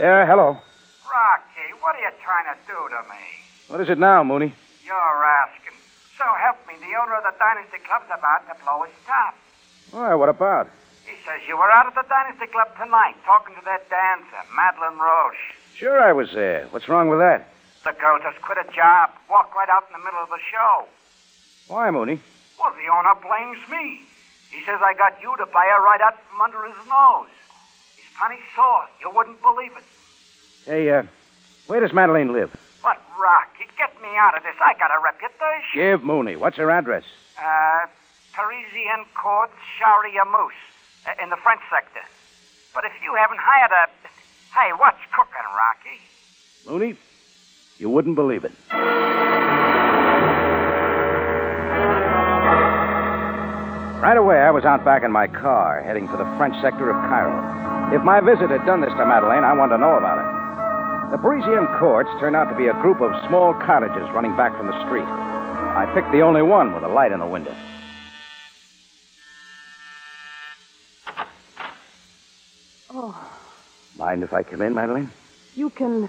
Yeah, 0.00 0.24
hello. 0.24 0.56
Rocky, 1.04 1.68
what 1.80 1.94
are 1.94 2.00
you 2.00 2.10
trying 2.24 2.48
to 2.48 2.58
do 2.66 2.72
to 2.72 3.02
me? 3.10 3.20
What 3.68 3.80
is 3.80 3.90
it 3.90 3.98
now, 3.98 4.24
Mooney? 4.24 4.54
You're 4.84 5.24
asking. 5.24 5.76
So 6.16 6.24
help 6.40 6.56
me, 6.66 6.69
the 6.90 6.98
owner 6.98 7.14
of 7.14 7.22
the 7.22 7.38
Dynasty 7.38 7.78
Club's 7.86 8.10
about 8.10 8.42
to 8.50 8.54
blow 8.66 8.82
his 8.82 8.94
top. 9.06 9.38
Why, 9.94 10.14
what 10.18 10.28
about? 10.28 10.66
He 11.06 11.14
says 11.22 11.38
you 11.46 11.54
were 11.54 11.70
out 11.70 11.86
at 11.86 11.94
the 11.94 12.02
Dynasty 12.10 12.50
Club 12.50 12.74
tonight 12.74 13.14
talking 13.24 13.54
to 13.54 13.62
that 13.64 13.86
dancer, 13.86 14.42
Madeline 14.50 14.98
Roche. 14.98 15.54
Sure, 15.78 16.02
I 16.02 16.12
was 16.12 16.34
there. 16.34 16.66
What's 16.74 16.88
wrong 16.88 17.08
with 17.08 17.20
that? 17.20 17.46
The 17.84 17.94
girl 17.94 18.18
just 18.18 18.42
quit 18.42 18.58
a 18.58 18.66
job, 18.74 19.10
walked 19.30 19.54
right 19.54 19.70
out 19.70 19.86
in 19.86 19.94
the 19.94 20.04
middle 20.04 20.18
of 20.18 20.28
the 20.30 20.42
show. 20.50 20.90
Why, 21.68 21.90
Mooney? 21.90 22.18
Well, 22.58 22.74
the 22.74 22.90
owner 22.90 23.14
blames 23.22 23.62
me. 23.70 24.02
He 24.50 24.58
says 24.66 24.82
I 24.82 24.92
got 24.98 25.14
you 25.22 25.30
to 25.38 25.46
buy 25.46 25.70
her 25.70 25.82
right 25.82 26.00
out 26.02 26.18
from 26.28 26.42
under 26.42 26.66
his 26.66 26.76
nose. 26.90 27.30
He's 27.94 28.10
plenty 28.18 28.42
sore. 28.58 28.90
You 28.98 29.14
wouldn't 29.14 29.40
believe 29.40 29.72
it. 29.78 29.86
Hey, 30.66 30.90
uh, 30.90 31.04
where 31.68 31.78
does 31.78 31.92
Madeline 31.92 32.32
live? 32.32 32.50
But, 33.20 33.26
Rocky, 33.26 33.68
get 33.76 34.00
me 34.00 34.08
out 34.16 34.36
of 34.36 34.42
this. 34.42 34.54
I 34.60 34.74
got 34.78 34.90
a 34.90 35.02
reputation. 35.02 35.74
Give 35.74 36.02
Mooney. 36.02 36.36
What's 36.36 36.56
her 36.56 36.70
address? 36.70 37.04
Uh, 37.38 37.86
Parisian 38.32 39.04
Court, 39.14 39.50
Sharia 39.78 40.24
Moose, 40.24 40.52
uh, 41.06 41.22
in 41.22 41.30
the 41.30 41.36
French 41.36 41.60
sector. 41.70 42.00
But 42.74 42.84
if 42.84 42.92
you 43.02 43.14
haven't 43.14 43.40
hired 43.40 43.72
a. 43.72 43.90
Hey, 44.54 44.72
what's 44.76 44.98
cooking, 45.14 45.46
Rocky? 45.54 46.00
Mooney, 46.66 46.98
you 47.78 47.90
wouldn't 47.90 48.16
believe 48.16 48.44
it. 48.44 48.52
Right 54.00 54.16
away, 54.16 54.38
I 54.38 54.50
was 54.50 54.64
out 54.64 54.84
back 54.84 55.04
in 55.04 55.12
my 55.12 55.26
car, 55.26 55.82
heading 55.82 56.08
for 56.08 56.16
the 56.16 56.24
French 56.38 56.54
sector 56.62 56.88
of 56.88 56.96
Cairo. 57.08 57.94
If 57.94 58.02
my 58.02 58.20
visit 58.20 58.50
had 58.50 58.64
done 58.64 58.80
this 58.80 58.90
to 58.90 59.04
Madeleine, 59.04 59.44
I 59.44 59.52
wanted 59.52 59.76
to 59.76 59.80
know 59.80 59.96
about 59.96 60.18
it. 60.18 60.39
The 61.10 61.18
Parisian 61.18 61.66
courts 61.78 62.08
turned 62.20 62.36
out 62.36 62.50
to 62.50 62.56
be 62.56 62.68
a 62.68 62.72
group 62.74 63.00
of 63.00 63.10
small 63.28 63.52
cottages 63.54 64.08
running 64.14 64.36
back 64.36 64.56
from 64.56 64.66
the 64.68 64.86
street. 64.86 65.02
I 65.04 65.90
picked 65.94 66.12
the 66.12 66.20
only 66.20 66.42
one 66.42 66.72
with 66.72 66.84
a 66.84 66.88
light 66.88 67.10
in 67.12 67.18
the 67.18 67.26
window. 67.26 67.54
Oh, 72.92 73.14
Mind 73.96 74.22
if 74.22 74.32
I 74.32 74.42
come 74.42 74.62
in, 74.62 74.74
Madeline? 74.74 75.10
you 75.54 75.70
can. 75.70 76.08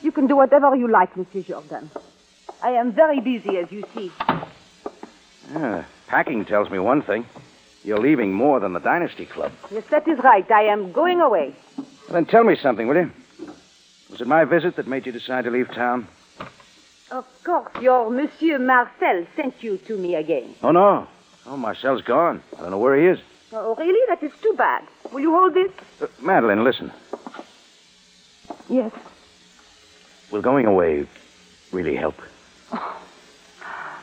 You 0.00 0.12
can 0.12 0.26
do 0.28 0.36
whatever 0.36 0.76
you 0.76 0.86
like, 0.88 1.16
Monsieur 1.16 1.42
Jordan. 1.42 1.90
I 2.62 2.70
am 2.70 2.92
very 2.92 3.20
busy, 3.20 3.56
as 3.58 3.72
you 3.72 3.82
see. 3.94 4.12
Yeah, 5.52 5.84
packing 6.06 6.44
tells 6.44 6.70
me 6.70 6.78
one 6.78 7.02
thing. 7.02 7.26
You're 7.82 7.98
leaving 7.98 8.32
more 8.32 8.60
than 8.60 8.74
the 8.74 8.78
Dynasty 8.80 9.26
Club. 9.26 9.50
Yes, 9.72 9.84
that 9.90 10.06
is 10.06 10.18
right. 10.22 10.48
I 10.52 10.62
am 10.64 10.92
going 10.92 11.20
away. 11.20 11.56
Well, 11.76 11.86
then 12.12 12.26
tell 12.26 12.44
me 12.44 12.54
something, 12.56 12.86
will 12.86 12.96
you? 12.96 13.10
Was 14.18 14.26
it 14.26 14.28
my 14.30 14.44
visit 14.44 14.74
that 14.74 14.88
made 14.88 15.06
you 15.06 15.12
decide 15.12 15.44
to 15.44 15.50
leave 15.52 15.70
town? 15.72 16.08
Of 17.12 17.24
course, 17.44 17.70
your 17.80 18.10
Monsieur 18.10 18.58
Marcel 18.58 19.24
sent 19.36 19.62
you 19.62 19.76
to 19.86 19.96
me 19.96 20.16
again. 20.16 20.56
Oh, 20.60 20.72
no. 20.72 21.06
Oh, 21.46 21.56
Marcel's 21.56 22.02
gone. 22.02 22.42
I 22.56 22.62
don't 22.62 22.72
know 22.72 22.78
where 22.78 22.96
he 22.96 23.06
is. 23.06 23.20
Oh, 23.52 23.76
really? 23.76 24.00
That 24.08 24.20
is 24.24 24.32
too 24.42 24.54
bad. 24.58 24.82
Will 25.12 25.20
you 25.20 25.30
hold 25.30 25.54
this? 25.54 25.70
Uh, 26.02 26.08
Madeline, 26.20 26.64
listen. 26.64 26.90
Yes. 28.68 28.90
Will 30.32 30.42
going 30.42 30.66
away 30.66 31.06
really 31.70 31.94
help? 31.94 32.16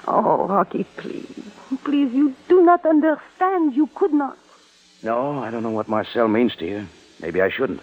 Oh, 0.08 0.48
Rocky, 0.48 0.86
please. 0.96 1.44
Please, 1.84 2.14
you 2.14 2.34
do 2.48 2.64
not 2.64 2.86
understand. 2.86 3.76
You 3.76 3.90
could 3.94 4.14
not. 4.14 4.38
No, 5.04 5.40
I 5.40 5.52
don't 5.52 5.62
know 5.62 5.72
what 5.72 5.90
Marcel 5.90 6.30
means 6.30 6.56
to 6.56 6.66
you. 6.66 6.88
Maybe 7.20 7.42
I 7.42 7.50
shouldn't. 7.50 7.82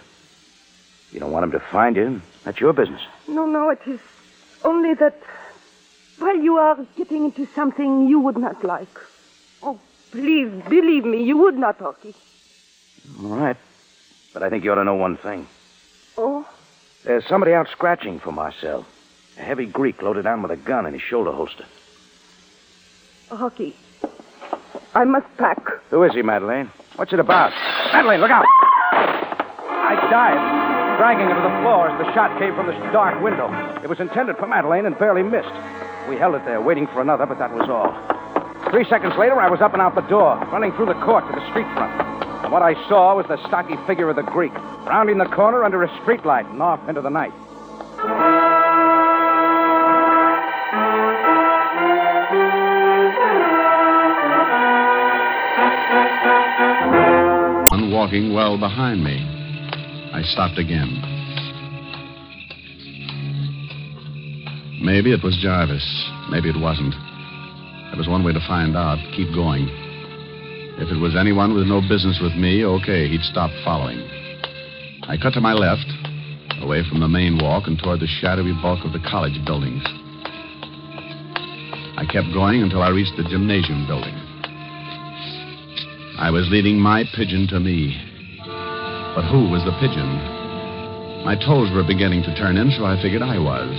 You 1.13 1.19
don't 1.19 1.31
want 1.31 1.43
him 1.43 1.51
to 1.51 1.59
find 1.59 1.95
you. 1.95 2.21
That's 2.43 2.59
your 2.59 2.73
business. 2.73 3.01
No, 3.27 3.45
no, 3.45 3.69
it 3.69 3.79
is 3.85 3.99
only 4.65 4.95
that. 4.95 5.15
Well, 6.19 6.35
you 6.35 6.57
are 6.57 6.77
getting 6.97 7.25
into 7.25 7.45
something 7.53 8.07
you 8.07 8.19
would 8.19 8.37
not 8.37 8.63
like. 8.63 8.99
Oh, 9.61 9.79
please, 10.11 10.49
believe 10.67 11.05
me, 11.05 11.23
you 11.23 11.37
would 11.37 11.55
not, 11.55 11.79
Rocky. 11.79 12.15
All 13.21 13.29
right. 13.29 13.57
But 14.33 14.41
I 14.41 14.49
think 14.49 14.63
you 14.63 14.71
ought 14.71 14.75
to 14.75 14.83
know 14.83 14.95
one 14.95 15.17
thing. 15.17 15.47
Oh? 16.17 16.47
There's 17.03 17.27
somebody 17.27 17.53
out 17.53 17.67
scratching 17.69 18.19
for 18.19 18.31
Marcel. 18.31 18.85
A 19.37 19.41
heavy 19.41 19.65
Greek 19.67 20.01
loaded 20.01 20.23
down 20.23 20.41
with 20.41 20.51
a 20.51 20.57
gun 20.57 20.85
in 20.87 20.93
his 20.93 21.01
shoulder 21.01 21.31
holster. 21.31 21.65
Rocky, 23.31 23.75
I 24.95 25.03
must 25.03 25.27
pack. 25.37 25.59
Who 25.89 26.03
is 26.03 26.13
he, 26.13 26.21
Madeline? 26.21 26.71
What's 26.95 27.13
it 27.13 27.19
about? 27.19 27.51
Madeline, 27.91 28.21
look 28.21 28.31
out! 28.31 28.45
I 29.85 29.95
dived, 30.09 30.62
dragging 30.97 31.27
her 31.27 31.35
to 31.35 31.41
the 31.41 31.55
floor 31.61 31.89
as 31.89 31.97
the 31.99 32.13
shot 32.13 32.37
came 32.39 32.55
from 32.55 32.67
the 32.67 32.73
dark 32.91 33.21
window. 33.21 33.49
It 33.83 33.89
was 33.89 33.99
intended 33.99 34.37
for 34.37 34.47
Madeline 34.47 34.85
and 34.85 34.97
barely 34.97 35.23
missed. 35.23 35.53
We 36.09 36.17
held 36.17 36.35
it 36.35 36.45
there, 36.45 36.61
waiting 36.61 36.87
for 36.87 37.01
another, 37.01 37.25
but 37.25 37.39
that 37.39 37.53
was 37.53 37.69
all. 37.69 37.91
Three 38.71 38.85
seconds 38.85 39.13
later, 39.17 39.39
I 39.39 39.49
was 39.49 39.61
up 39.61 39.73
and 39.73 39.81
out 39.81 39.95
the 39.95 40.01
door, 40.01 40.35
running 40.51 40.71
through 40.73 40.87
the 40.87 40.99
court 41.05 41.25
to 41.27 41.33
the 41.33 41.49
street 41.49 41.67
front. 41.73 41.93
And 42.43 42.51
what 42.51 42.61
I 42.61 42.73
saw 42.87 43.15
was 43.15 43.25
the 43.27 43.37
stocky 43.47 43.75
figure 43.87 44.09
of 44.09 44.15
the 44.15 44.23
Greek, 44.23 44.53
rounding 44.85 45.17
the 45.17 45.25
corner 45.25 45.63
under 45.63 45.83
a 45.83 45.89
streetlight 46.01 46.49
and 46.49 46.61
off 46.61 46.79
into 46.89 47.01
the 47.01 47.09
night. 47.09 47.33
Walking 58.03 58.33
well 58.33 58.57
behind 58.57 59.01
me. 59.01 59.42
I 60.23 60.25
stopped 60.25 60.57
again. 60.57 60.87
Maybe 64.79 65.11
it 65.11 65.19
was 65.21 65.35
Jarvis. 65.43 65.83
Maybe 66.31 66.47
it 66.47 66.55
wasn't. 66.55 66.95
There 67.91 67.99
was 67.99 68.07
one 68.07 68.23
way 68.23 68.31
to 68.31 68.39
find 68.47 68.77
out. 68.77 69.03
Keep 69.17 69.35
going. 69.35 69.67
If 70.79 70.87
it 70.95 70.99
was 71.01 71.17
anyone 71.19 71.53
with 71.53 71.67
no 71.67 71.81
business 71.81 72.23
with 72.23 72.39
me, 72.39 72.63
okay, 72.63 73.09
he'd 73.09 73.27
stop 73.27 73.51
following. 73.65 73.99
I 75.11 75.19
cut 75.21 75.33
to 75.33 75.41
my 75.41 75.51
left, 75.51 75.91
away 76.63 76.87
from 76.87 77.01
the 77.01 77.11
main 77.11 77.37
walk 77.43 77.67
and 77.67 77.77
toward 77.77 77.99
the 77.99 78.07
shadowy 78.07 78.55
bulk 78.63 78.85
of 78.85 78.93
the 78.93 79.03
college 79.03 79.43
buildings. 79.43 79.83
I 81.99 82.07
kept 82.07 82.31
going 82.31 82.63
until 82.63 82.81
I 82.81 82.95
reached 82.95 83.17
the 83.17 83.27
gymnasium 83.27 83.87
building. 83.87 84.15
I 86.15 86.31
was 86.31 86.47
leaving 86.49 86.79
my 86.79 87.03
pigeon 87.13 87.45
to 87.49 87.59
me. 87.59 88.12
But 89.15 89.29
who 89.29 89.49
was 89.49 89.61
the 89.63 89.77
pigeon? 89.77 90.09
My 91.23 91.37
toes 91.37 91.69
were 91.69 91.85
beginning 91.85 92.23
to 92.23 92.35
turn 92.35 92.57
in, 92.57 92.71
so 92.71 92.83
I 92.83 92.99
figured 92.99 93.21
I 93.21 93.37
was. 93.37 93.69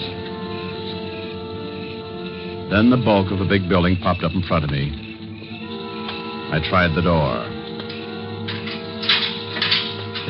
Then 2.71 2.89
the 2.89 3.03
bulk 3.03 3.33
of 3.33 3.39
the 3.39 3.45
big 3.45 3.69
building 3.69 3.99
popped 3.99 4.23
up 4.23 4.33
in 4.33 4.43
front 4.47 4.65
of 4.65 4.71
me. 4.71 4.95
I 6.55 6.63
tried 6.71 6.95
the 6.95 7.03
door. 7.03 7.51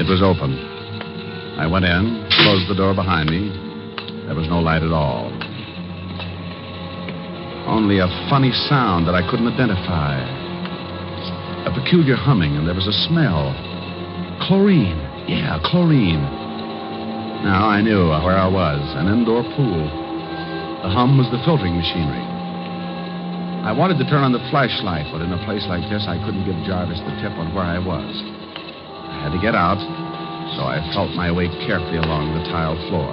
It 0.00 0.08
was 0.08 0.24
open. 0.24 0.56
I 1.60 1.68
went 1.68 1.84
in, 1.84 2.26
closed 2.40 2.66
the 2.68 2.74
door 2.74 2.94
behind 2.94 3.28
me. 3.28 3.52
There 4.24 4.34
was 4.34 4.48
no 4.48 4.58
light 4.58 4.82
at 4.82 4.90
all. 4.90 5.28
Only 7.68 8.00
a 8.00 8.08
funny 8.28 8.52
sound 8.72 9.06
that 9.06 9.14
I 9.14 9.22
couldn't 9.30 9.52
identify. 9.52 10.16
A 11.68 11.72
peculiar 11.76 12.16
humming, 12.16 12.56
and 12.56 12.66
there 12.66 12.74
was 12.74 12.88
a 12.88 13.06
smell. 13.06 13.73
Chlorine. 14.42 14.98
Yeah, 15.28 15.58
chlorine. 15.64 16.22
Now 17.44 17.68
I 17.68 17.80
knew 17.80 18.08
uh, 18.08 18.24
where 18.24 18.36
I 18.36 18.48
was 18.48 18.80
an 18.96 19.08
indoor 19.12 19.44
pool. 19.54 19.84
The 20.84 20.90
hum 20.92 21.16
was 21.16 21.28
the 21.32 21.40
filtering 21.44 21.76
machinery. 21.76 22.24
I 23.64 23.72
wanted 23.72 23.96
to 24.00 24.06
turn 24.08 24.20
on 24.20 24.36
the 24.36 24.44
flashlight, 24.52 25.08
but 25.08 25.24
in 25.24 25.32
a 25.32 25.40
place 25.48 25.64
like 25.72 25.88
this, 25.88 26.04
I 26.04 26.20
couldn't 26.20 26.44
give 26.44 26.56
Jarvis 26.68 27.00
the 27.00 27.16
tip 27.24 27.32
on 27.40 27.56
where 27.56 27.64
I 27.64 27.80
was. 27.80 28.12
I 29.08 29.24
had 29.24 29.32
to 29.32 29.40
get 29.40 29.56
out, 29.56 29.80
so 30.56 30.68
I 30.68 30.84
felt 30.92 31.16
my 31.16 31.32
way 31.32 31.48
carefully 31.64 31.96
along 31.96 32.36
the 32.36 32.44
tile 32.52 32.76
floor. 32.92 33.08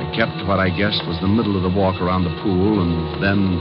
I 0.00 0.04
kept 0.16 0.48
what 0.48 0.60
I 0.60 0.72
guessed 0.72 1.04
was 1.04 1.20
the 1.20 1.28
middle 1.28 1.60
of 1.60 1.64
the 1.68 1.72
walk 1.76 2.00
around 2.00 2.24
the 2.24 2.32
pool, 2.40 2.80
and 2.80 3.20
then 3.20 3.60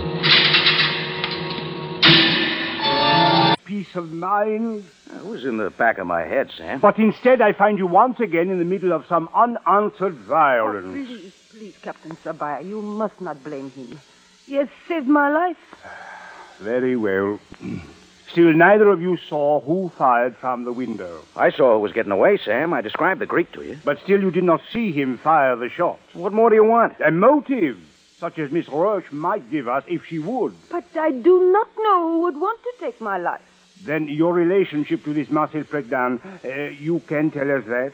Peace 3.76 3.96
of 3.96 4.10
mind. 4.14 4.86
It 5.14 5.26
was 5.26 5.44
in 5.44 5.58
the 5.58 5.70
back 5.70 5.98
of 5.98 6.08
my 6.08 6.22
head, 6.22 6.50
Sam. 6.56 6.80
But 6.80 6.98
instead, 6.98 7.42
I 7.42 7.52
find 7.52 7.78
you 7.78 7.88
once 7.88 8.22
again 8.22 8.50
in 8.50 8.58
the 8.58 8.64
middle 8.64 8.94
of 8.94 9.06
some 9.08 9.28
unanswered 9.36 10.16
violence. 10.16 10.86
Oh, 10.88 10.94
please, 10.94 11.34
please, 11.50 11.76
Captain 11.82 12.16
Sabaya, 12.24 12.66
you 12.66 12.82
must 12.82 13.20
not 13.20 13.44
blame 13.44 13.70
him. 13.72 14.00
He 14.46 14.56
has 14.56 14.70
saved 14.88 15.10
my 15.10 15.28
life. 15.30 15.58
Very 16.60 16.96
well. 16.96 17.38
Still, 18.32 18.54
neither 18.54 18.88
of 18.88 19.02
you 19.02 19.18
saw 19.28 19.60
who 19.60 19.92
fired 19.98 20.38
from 20.38 20.64
the 20.64 20.72
window. 20.72 21.26
I 21.36 21.52
saw 21.52 21.74
who 21.74 21.80
was 21.80 21.92
getting 21.92 22.14
away, 22.14 22.38
Sam. 22.38 22.72
I 22.72 22.80
described 22.80 23.20
the 23.20 23.26
Greek 23.26 23.52
to 23.52 23.62
you. 23.62 23.78
But 23.84 24.00
still, 24.04 24.22
you 24.22 24.32
did 24.32 24.46
not 24.46 24.62
see 24.72 24.94
him 24.94 25.18
fire 25.18 25.58
the 25.58 25.68
shot. 25.68 26.00
What 26.14 26.32
more 26.32 26.50
do 26.50 26.56
you 26.56 26.64
want? 26.64 26.94
A 27.06 27.12
motive. 27.12 27.78
such 28.20 28.40
as 28.40 28.52
Miss 28.52 28.70
Roche 28.70 29.12
might 29.12 29.52
give 29.52 29.68
us 29.68 29.84
if 29.86 30.06
she 30.06 30.20
would. 30.20 30.54
But 30.72 30.86
I 30.98 31.12
do 31.12 31.52
not 31.52 31.68
know 31.78 32.08
who 32.08 32.22
would 32.22 32.38
want 32.40 32.62
to 32.64 32.74
take 32.80 33.02
my 33.02 33.18
life. 33.18 33.42
Then 33.86 34.08
your 34.08 34.34
relationship 34.34 35.04
to 35.04 35.14
this 35.14 35.30
Marcel 35.30 35.64
Pregdan, 35.64 36.20
uh, 36.44 36.72
you 36.72 37.00
can 37.02 37.30
tell 37.30 37.50
us 37.52 37.64
that? 37.66 37.94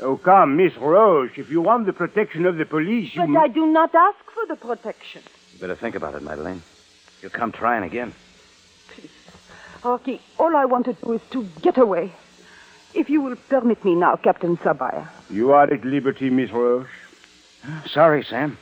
Oh, 0.00 0.16
come, 0.16 0.56
Miss 0.56 0.76
Roche, 0.76 1.36
if 1.36 1.50
you 1.50 1.60
want 1.60 1.86
the 1.86 1.92
protection 1.92 2.46
of 2.46 2.56
the 2.56 2.64
police, 2.64 3.14
you... 3.14 3.26
But 3.26 3.36
I 3.40 3.48
do 3.48 3.66
not 3.66 3.92
ask 3.94 4.18
for 4.32 4.46
the 4.46 4.54
protection. 4.54 5.22
You 5.52 5.58
better 5.58 5.74
think 5.74 5.96
about 5.96 6.14
it, 6.14 6.22
Madeleine. 6.22 6.62
You'll 7.22 7.32
come 7.32 7.50
trying 7.50 7.82
again. 7.82 8.14
Please. 8.90 9.10
Rocky, 9.82 10.20
all 10.38 10.54
I 10.54 10.64
want 10.66 10.84
to 10.84 10.92
do 10.92 11.12
is 11.14 11.22
to 11.30 11.44
get 11.62 11.76
away. 11.78 12.12
If 12.94 13.10
you 13.10 13.22
will 13.22 13.36
permit 13.48 13.84
me 13.84 13.94
now, 13.94 14.16
Captain 14.16 14.56
Sabaya. 14.58 15.08
You 15.28 15.52
are 15.52 15.64
at 15.64 15.84
liberty, 15.84 16.30
Miss 16.30 16.52
Roche. 16.52 16.86
Sorry, 17.86 18.22
Sam. 18.22 18.58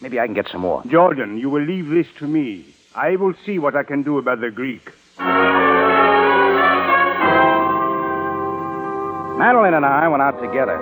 Maybe 0.00 0.18
I 0.18 0.24
can 0.24 0.34
get 0.34 0.48
some 0.48 0.62
more. 0.62 0.82
Jordan, 0.86 1.36
you 1.36 1.50
will 1.50 1.62
leave 1.62 1.88
this 1.88 2.06
to 2.20 2.26
me. 2.26 2.74
I 2.94 3.16
will 3.16 3.34
see 3.44 3.58
what 3.58 3.76
I 3.76 3.82
can 3.82 4.02
do 4.02 4.16
about 4.18 4.40
the 4.40 4.50
Greek. 4.50 4.90
Madeline 9.38 9.74
and 9.74 9.86
I 9.86 10.06
went 10.08 10.22
out 10.22 10.38
together. 10.40 10.76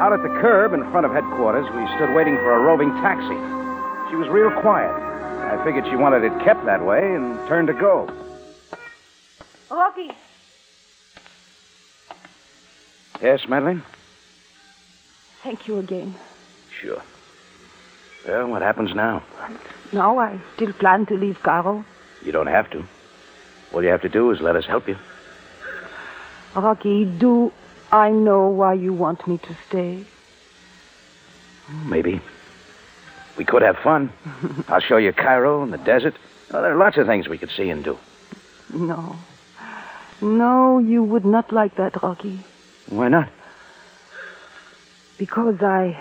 Out 0.00 0.12
at 0.12 0.22
the 0.22 0.28
curb 0.40 0.74
in 0.74 0.82
front 0.90 1.06
of 1.06 1.12
headquarters, 1.12 1.64
we 1.74 1.86
stood 1.96 2.14
waiting 2.14 2.36
for 2.36 2.52
a 2.54 2.60
roving 2.60 2.90
taxi. 3.00 3.36
She 4.10 4.16
was 4.16 4.28
real 4.28 4.50
quiet. 4.60 4.90
I 4.90 5.62
figured 5.64 5.86
she 5.88 5.96
wanted 5.96 6.22
it 6.24 6.32
kept 6.44 6.64
that 6.66 6.84
way 6.84 6.98
and 7.14 7.36
turned 7.48 7.68
to 7.68 7.74
go. 7.74 8.08
Rocky, 9.70 10.10
Yes, 13.22 13.46
Madeline? 13.48 13.82
thank 15.42 15.66
you 15.68 15.78
again. 15.78 16.14
Sure. 16.80 17.00
Well, 18.26 18.48
what 18.48 18.62
happens 18.62 18.94
now? 18.94 19.22
Now 19.92 20.18
I 20.18 20.38
still 20.56 20.72
plan 20.72 21.06
to 21.06 21.14
leave 21.14 21.38
Cairo. 21.42 21.84
You 22.24 22.32
don't 22.32 22.46
have 22.48 22.68
to. 22.70 22.84
All 23.72 23.82
you 23.82 23.88
have 23.88 24.02
to 24.02 24.08
do 24.08 24.30
is 24.30 24.40
let 24.40 24.56
us 24.56 24.66
help 24.66 24.88
you. 24.88 24.96
Rocky, 26.54 27.04
do 27.04 27.52
I 27.90 28.10
know 28.10 28.48
why 28.48 28.74
you 28.74 28.92
want 28.92 29.26
me 29.26 29.38
to 29.38 29.56
stay? 29.68 30.04
Maybe. 31.86 32.20
We 33.38 33.44
could 33.44 33.62
have 33.62 33.78
fun. 33.78 34.12
I'll 34.68 34.80
show 34.80 34.98
you 34.98 35.12
Cairo 35.12 35.62
and 35.62 35.72
the 35.72 35.78
desert. 35.78 36.14
Oh, 36.50 36.60
there 36.60 36.72
are 36.72 36.76
lots 36.76 36.98
of 36.98 37.06
things 37.06 37.28
we 37.28 37.38
could 37.38 37.50
see 37.50 37.70
and 37.70 37.82
do. 37.82 37.98
No. 38.74 39.16
No, 40.20 40.78
you 40.78 41.02
would 41.02 41.24
not 41.24 41.52
like 41.52 41.76
that, 41.76 42.02
Rocky. 42.02 42.40
Why 42.88 43.08
not? 43.08 43.28
Because 45.18 45.62
I. 45.62 45.98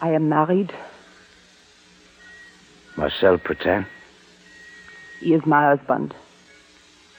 I 0.00 0.10
am 0.10 0.28
married. 0.28 0.72
Marcel 2.96 3.38
Pretend? 3.38 3.86
He 5.20 5.34
is 5.34 5.44
my 5.46 5.74
husband. 5.74 6.14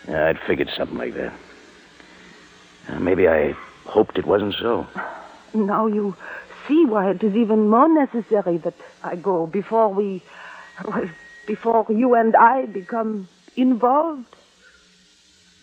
Yeah, 0.07 0.27
I'd 0.27 0.39
figured 0.47 0.69
something 0.75 0.97
like 0.97 1.13
that. 1.15 1.33
Uh, 2.89 2.99
maybe 2.99 3.27
I 3.27 3.51
hoped 3.85 4.17
it 4.17 4.25
wasn't 4.25 4.55
so. 4.55 4.87
Now 5.53 5.87
you 5.87 6.15
see 6.67 6.85
why 6.85 7.11
it 7.11 7.23
is 7.23 7.35
even 7.35 7.69
more 7.69 7.87
necessary 7.89 8.57
that 8.59 8.73
I 9.03 9.15
go 9.15 9.47
before 9.47 9.89
we. 9.89 10.21
Well, 10.85 11.09
before 11.47 11.85
you 11.89 12.13
and 12.13 12.35
I 12.35 12.65
become 12.65 13.27
involved. 13.55 14.25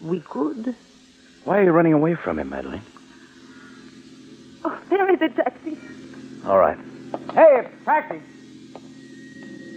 We 0.01 0.21
could. 0.21 0.75
Why 1.45 1.59
are 1.59 1.65
you 1.65 1.71
running 1.71 1.93
away 1.93 2.15
from 2.17 2.39
him, 2.39 2.49
Madeline? 2.49 2.83
Oh, 4.65 4.79
there 4.89 5.13
is 5.13 5.21
a 5.21 5.29
taxi. 5.29 5.79
All 6.47 6.59
right. 6.59 6.79
Hey, 7.33 7.69
taxi. 7.85 8.21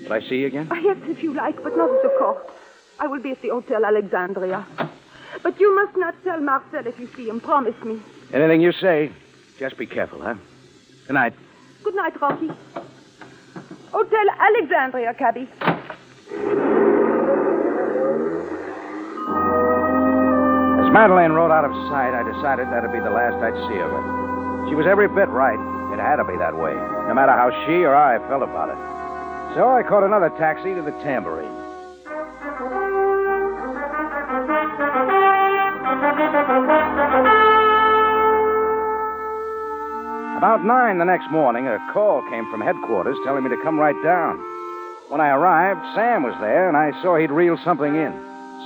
Will 0.03 0.13
I 0.13 0.21
see 0.21 0.37
you 0.37 0.47
again? 0.47 0.69
Ah, 0.71 0.79
yes, 0.79 0.97
if 1.03 1.21
you 1.21 1.33
like, 1.33 1.61
but 1.61 1.75
not 1.77 1.89
at 1.89 2.01
the 2.03 2.09
court. 2.17 2.49
I 2.99 3.07
will 3.07 3.21
be 3.21 3.31
at 3.31 3.41
the 3.41 3.49
Hotel 3.49 3.85
Alexandria. 3.85 4.65
But 5.43 5.59
you 5.59 5.75
must 5.75 5.95
not 5.97 6.15
tell 6.23 6.39
Marcel 6.39 6.87
if 6.87 6.99
you 6.99 7.07
see 7.15 7.29
him. 7.29 7.39
Promise 7.39 7.75
me. 7.83 8.01
Anything 8.33 8.61
you 8.61 8.71
say. 8.71 9.11
Just 9.59 9.77
be 9.77 9.85
careful, 9.85 10.21
huh? 10.21 10.35
Good 11.07 11.13
night. 11.13 11.33
Good 11.83 11.95
night, 11.95 12.19
Rocky. 12.19 12.49
Hotel 13.91 14.25
Alexandria, 14.39 15.13
cabby. 15.13 15.47
As 20.81 20.93
Madeleine 20.93 21.31
rode 21.33 21.51
out 21.51 21.65
of 21.65 21.71
sight, 21.89 22.13
I 22.13 22.23
decided 22.23 22.67
that'd 22.67 22.91
be 22.91 22.99
the 22.99 23.09
last 23.09 23.35
I'd 23.43 23.55
see 23.69 23.79
of 23.79 23.89
her. 23.91 24.67
She 24.69 24.75
was 24.75 24.85
every 24.87 25.07
bit 25.07 25.29
right. 25.29 25.59
It 25.93 25.99
had 25.99 26.17
to 26.17 26.25
be 26.25 26.37
that 26.37 26.55
way, 26.55 26.73
no 27.07 27.13
matter 27.13 27.31
how 27.31 27.49
she 27.65 27.83
or 27.83 27.95
I 27.95 28.19
felt 28.27 28.43
about 28.43 28.69
it. 28.69 29.55
So 29.55 29.69
I 29.69 29.81
caught 29.83 30.03
another 30.03 30.29
taxi 30.37 30.75
to 30.75 30.81
the 30.81 30.91
Tambourine. 31.03 32.86
About 40.37 40.63
nine 40.63 40.99
the 40.99 41.03
next 41.03 41.31
morning, 41.31 41.65
a 41.67 41.79
call 41.91 42.21
came 42.29 42.49
from 42.51 42.61
headquarters 42.61 43.17
telling 43.25 43.43
me 43.43 43.49
to 43.49 43.57
come 43.63 43.79
right 43.79 43.99
down. 44.03 44.37
When 45.09 45.19
I 45.19 45.29
arrived, 45.29 45.79
Sam 45.95 46.21
was 46.21 46.35
there, 46.39 46.67
and 46.67 46.77
I 46.77 46.91
saw 47.01 47.17
he'd 47.17 47.31
reeled 47.31 47.59
something 47.65 47.95
in. 47.95 48.13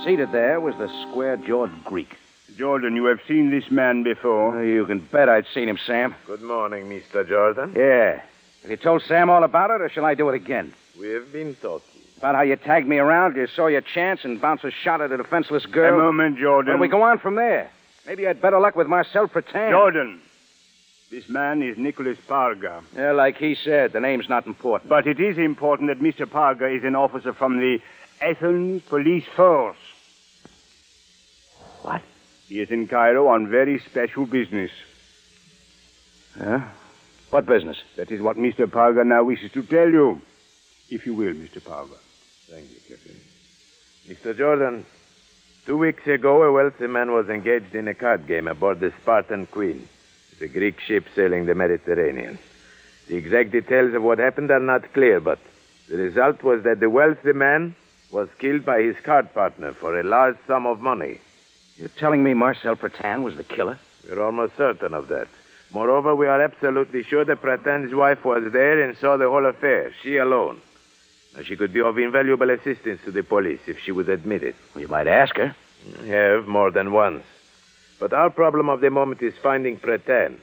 Seated 0.04 0.32
there 0.32 0.60
was 0.60 0.76
the 0.76 0.88
square 1.08 1.38
jawed 1.38 1.70
Greek. 1.84 2.18
Jordan, 2.58 2.94
you 2.94 3.06
have 3.06 3.20
seen 3.26 3.50
this 3.50 3.70
man 3.70 4.02
before. 4.02 4.58
Oh, 4.58 4.62
you 4.62 4.84
can 4.84 4.98
bet 4.98 5.30
I'd 5.30 5.46
seen 5.54 5.66
him, 5.66 5.78
Sam. 5.86 6.14
Good 6.26 6.42
morning, 6.42 6.90
Mr. 6.90 7.26
Jordan. 7.26 7.72
Yeah. 7.74 8.20
Have 8.60 8.70
you 8.70 8.76
told 8.76 9.02
Sam 9.08 9.30
all 9.30 9.42
about 9.42 9.70
it, 9.70 9.80
or 9.80 9.88
shall 9.88 10.04
I 10.04 10.14
do 10.14 10.28
it 10.28 10.34
again? 10.34 10.74
We 11.00 11.08
have 11.12 11.32
been 11.32 11.54
talking. 11.54 11.88
About 12.18 12.34
how 12.34 12.42
you 12.42 12.56
tagged 12.56 12.86
me 12.86 12.98
around, 12.98 13.36
you 13.36 13.46
saw 13.46 13.68
your 13.68 13.80
chance 13.80 14.20
and 14.24 14.38
bounced 14.38 14.64
a 14.64 14.70
shot 14.70 15.00
at 15.00 15.10
a 15.10 15.16
defenseless 15.16 15.64
girl? 15.64 15.98
A 15.98 16.02
moment, 16.02 16.36
Jordan. 16.38 16.74
Well, 16.74 16.80
we 16.82 16.88
go 16.88 17.02
on 17.02 17.18
from 17.18 17.36
there. 17.36 17.70
Maybe 18.06 18.28
I'd 18.28 18.42
better 18.42 18.60
luck 18.60 18.76
with 18.76 18.88
Marcel 18.88 19.26
Pretend. 19.26 19.72
Jordan, 19.72 20.20
this 21.12 21.28
man 21.28 21.62
is 21.62 21.76
Nicholas 21.76 22.16
Parga. 22.26 22.82
Yeah, 22.96 23.12
like 23.12 23.36
he 23.36 23.54
said, 23.54 23.92
the 23.92 24.00
name's 24.00 24.30
not 24.30 24.46
important. 24.46 24.88
But 24.88 25.06
it 25.06 25.20
is 25.20 25.36
important 25.36 25.90
that 25.90 26.00
Mr. 26.00 26.28
Parga 26.28 26.74
is 26.74 26.84
an 26.84 26.96
officer 26.96 27.34
from 27.34 27.58
the 27.58 27.80
Athens 28.22 28.82
Police 28.88 29.26
Force. 29.36 29.76
What? 31.82 32.00
He 32.48 32.60
is 32.60 32.70
in 32.70 32.88
Cairo 32.88 33.28
on 33.28 33.50
very 33.50 33.78
special 33.90 34.24
business. 34.24 34.70
Huh? 36.38 36.60
What 37.28 37.44
business? 37.44 37.76
That 37.96 38.10
is 38.10 38.22
what 38.22 38.38
Mr. 38.38 38.70
Parga 38.70 39.04
now 39.04 39.22
wishes 39.22 39.52
to 39.52 39.62
tell 39.64 39.90
you. 39.90 40.22
If 40.88 41.04
you 41.04 41.14
will, 41.14 41.34
Mr. 41.34 41.62
Parga. 41.62 41.96
Thank 42.48 42.70
you, 42.70 42.76
Captain. 42.88 43.20
Mr. 44.08 44.36
Jordan, 44.36 44.86
two 45.66 45.76
weeks 45.76 46.06
ago, 46.06 46.42
a 46.42 46.52
wealthy 46.52 46.86
man 46.86 47.12
was 47.12 47.28
engaged 47.28 47.74
in 47.74 47.86
a 47.88 47.94
card 47.94 48.26
game 48.26 48.48
aboard 48.48 48.80
the 48.80 48.94
Spartan 49.02 49.46
Queen, 49.46 49.86
the 50.42 50.48
Greek 50.48 50.80
ship 50.80 51.06
sailing 51.14 51.46
the 51.46 51.54
Mediterranean. 51.54 52.36
The 53.06 53.14
exact 53.14 53.52
details 53.52 53.94
of 53.94 54.02
what 54.02 54.18
happened 54.18 54.50
are 54.50 54.58
not 54.58 54.92
clear, 54.92 55.20
but 55.20 55.38
the 55.88 55.96
result 55.96 56.42
was 56.42 56.64
that 56.64 56.80
the 56.80 56.90
wealthy 56.90 57.32
man 57.32 57.76
was 58.10 58.28
killed 58.40 58.64
by 58.64 58.82
his 58.82 58.96
card 59.04 59.32
partner 59.32 59.72
for 59.72 59.98
a 59.98 60.02
large 60.02 60.36
sum 60.48 60.66
of 60.66 60.80
money. 60.80 61.20
You're 61.76 61.90
telling 61.90 62.24
me 62.24 62.34
Marcel 62.34 62.74
Pretend 62.74 63.22
was 63.22 63.36
the 63.36 63.44
killer? 63.44 63.78
We're 64.04 64.20
almost 64.20 64.56
certain 64.56 64.94
of 64.94 65.06
that. 65.08 65.28
Moreover, 65.72 66.16
we 66.16 66.26
are 66.26 66.42
absolutely 66.42 67.04
sure 67.04 67.24
that 67.24 67.40
Pretend's 67.40 67.94
wife 67.94 68.24
was 68.24 68.52
there 68.52 68.82
and 68.82 68.98
saw 68.98 69.16
the 69.16 69.30
whole 69.30 69.46
affair, 69.46 69.92
she 70.02 70.16
alone. 70.16 70.60
Now, 71.36 71.44
she 71.44 71.54
could 71.54 71.72
be 71.72 71.82
of 71.82 71.98
invaluable 71.98 72.50
assistance 72.50 73.00
to 73.04 73.12
the 73.12 73.22
police 73.22 73.60
if 73.68 73.78
she 73.78 73.92
would 73.92 74.08
admit 74.08 74.42
it. 74.42 74.56
You 74.74 74.88
might 74.88 75.06
ask 75.06 75.36
her. 75.36 75.54
I 76.00 76.06
have 76.06 76.48
more 76.48 76.72
than 76.72 76.90
once. 76.90 77.22
But 78.02 78.12
our 78.12 78.30
problem 78.30 78.68
of 78.68 78.80
the 78.80 78.90
moment 78.90 79.22
is 79.22 79.32
finding 79.40 79.76
Pretend. 79.76 80.40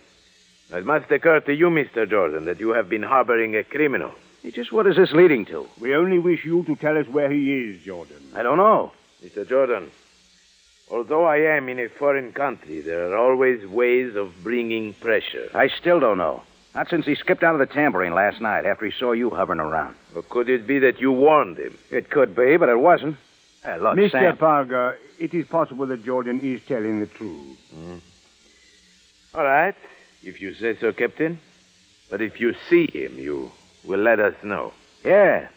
It 0.72 0.86
must 0.86 1.12
occur 1.12 1.42
to 1.42 1.54
you, 1.54 1.68
Mr. 1.70 2.10
Jordan, 2.10 2.46
that 2.46 2.62
you 2.62 2.70
have 2.70 2.88
been 2.88 3.04
harboring 3.04 3.54
a 3.58 3.66
criminal. 3.66 4.14
Hey, 4.42 4.52
Just 4.52 4.72
what 4.72 4.88
is 4.88 4.96
this 4.96 5.12
leading 5.12 5.44
to? 5.48 5.68
We 5.78 5.94
only 5.94 6.20
wish 6.20 6.46
you 6.46 6.64
to 6.64 6.78
tell 6.78 6.98
us 6.98 7.06
where 7.10 7.30
he 7.30 7.54
is, 7.54 7.84
Jordan. 7.84 8.32
I 8.34 8.44
don't 8.44 8.56
know. 8.56 8.94
Mr. 9.22 9.46
Jordan, 9.46 9.92
although 10.90 11.26
I 11.26 11.40
am 11.58 11.68
in 11.68 11.80
a 11.80 11.90
foreign 11.90 12.32
country, 12.32 12.80
there 12.80 13.12
are 13.12 13.18
always 13.18 13.68
ways 13.68 14.16
of 14.16 14.42
bringing 14.42 14.94
pressure. 14.94 15.50
I 15.54 15.68
still 15.68 16.00
don't 16.00 16.18
know. 16.18 16.44
Not 16.74 16.88
since 16.90 17.06
he 17.06 17.16
skipped 17.16 17.44
out 17.44 17.56
of 17.56 17.60
the 17.60 17.74
tambourine 17.74 18.14
last 18.14 18.40
night 18.40 18.66
after 18.66 18.86
he 18.86 18.94
saw 18.98 19.12
you 19.12 19.32
hovering 19.32 19.60
around. 19.60 19.96
Or 20.16 20.22
could 20.22 20.48
it 20.48 20.66
be 20.66 20.80
that 20.80 21.02
you 21.02 21.12
warned 21.12 21.58
him? 21.58 21.78
It 21.92 22.10
could 22.10 22.38
be, 22.38 22.56
but 22.56 22.70
it 22.70 22.80
wasn't. 22.80 23.18
Hey, 23.66 23.78
look, 23.80 23.98
Mr. 23.98 24.12
Sam. 24.12 24.38
Parga, 24.38 24.96
it 25.20 25.34
is 25.34 25.46
possible 25.48 25.86
that 25.88 26.04
Jordan 26.06 26.40
is 26.42 26.62
telling 26.68 27.00
the 27.02 27.06
truth. 27.06 27.58
Hmm. 27.74 27.98
All 29.34 29.44
right, 29.44 29.76
if 30.24 30.42
you 30.42 30.54
say 30.56 30.78
so, 30.80 30.92
Captain. 30.94 31.40
But 32.10 32.22
if 32.22 32.40
you 32.40 32.56
see 32.70 32.88
him, 32.92 33.20
you 33.20 33.52
will 33.86 34.00
let 34.00 34.20
us 34.20 34.34
know. 34.44 34.74
Yeah, 35.06 35.50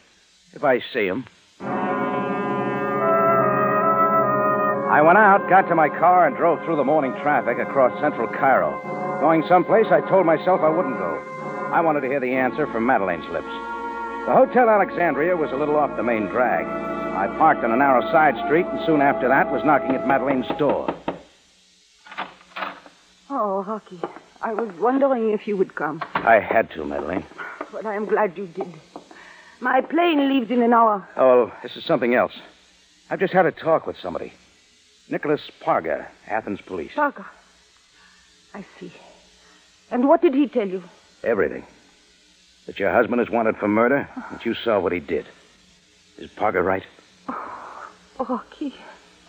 if 0.53 0.63
I 0.63 0.81
see 0.93 1.07
him. 1.07 1.25
I 4.91 5.01
went 5.01 5.17
out, 5.17 5.49
got 5.49 5.63
to 5.69 5.75
my 5.75 5.89
car, 5.89 6.27
and 6.27 6.37
drove 6.37 6.63
through 6.65 6.77
the 6.77 6.85
morning 6.85 7.15
traffic 7.23 7.57
across 7.59 7.99
central 8.01 8.29
Cairo. 8.29 8.79
Going 9.21 9.43
someplace 9.49 9.87
I 9.91 10.07
told 10.11 10.27
myself 10.27 10.61
I 10.61 10.69
wouldn't 10.69 10.99
go. 10.99 11.19
I 11.73 11.81
wanted 11.81 12.03
to 12.03 12.09
hear 12.09 12.21
the 12.21 12.35
answer 12.35 12.67
from 12.67 12.85
Madeline's 12.85 13.25
lips. 13.31 13.72
The 14.27 14.33
Hotel 14.33 14.71
Alexandria 14.71 15.37
was 15.37 15.51
a 15.51 15.57
little 15.57 15.75
off 15.77 15.97
the 15.97 16.03
main 16.03 16.27
drag. 16.27 16.65
I 16.65 17.27
parked 17.39 17.65
on 17.65 17.73
a 17.73 17.77
narrow 17.77 18.03
side 18.13 18.35
street 18.47 18.67
and 18.67 18.81
soon 18.87 19.03
after 19.03 19.27
that 19.29 19.51
was 19.51 19.65
knocking 19.65 19.97
at 19.97 20.07
Madeleine's 20.07 20.47
door. 20.59 20.95
Oh, 23.29 23.65
Rocky, 23.65 24.01
I 24.41 24.55
was 24.55 24.71
wondering 24.79 25.31
if 25.33 25.49
you 25.49 25.57
would 25.57 25.75
come, 25.75 26.03
I 26.15 26.39
had 26.39 26.71
to, 26.73 26.85
Madeleine. 26.85 27.25
but 27.73 27.85
I 27.85 27.95
am 27.97 28.05
glad 28.05 28.39
you 28.39 28.47
did. 28.47 28.73
My 29.61 29.81
plane 29.81 30.29
leaves 30.29 30.51
in 30.51 30.63
an 30.63 30.73
hour. 30.73 31.07
Oh, 31.17 31.45
well, 31.47 31.53
this 31.63 31.77
is 31.77 31.85
something 31.85 32.15
else. 32.15 32.33
I've 33.11 33.21
just 33.21 33.33
had 33.33 33.47
a 33.47 33.53
talk 33.53 33.87
with 33.87 33.97
somebody. 34.01 34.33
Nicholas 35.09 35.41
Parga, 35.61 36.07
Athens 36.29 36.61
Police. 36.61 36.93
Parga? 36.95 37.27
I 38.55 38.65
see. 38.79 38.93
And 39.91 40.09
what 40.09 40.23
did 40.23 40.35
he 40.35 40.47
tell 40.47 40.69
you? 40.69 40.83
Everything. 41.25 41.65
That 42.67 42.79
your 42.79 42.93
husband 42.93 43.21
is 43.21 43.29
wanted 43.29 43.57
for 43.57 43.69
murder, 43.69 44.09
that 44.31 44.45
you 44.47 44.55
saw 44.55 44.79
what 44.79 44.93
he 44.93 45.01
did. 45.01 45.27
Is 46.19 46.31
Parga 46.31 46.63
right? 46.63 46.85
Oh, 47.29 48.27
Rocky. 48.29 48.75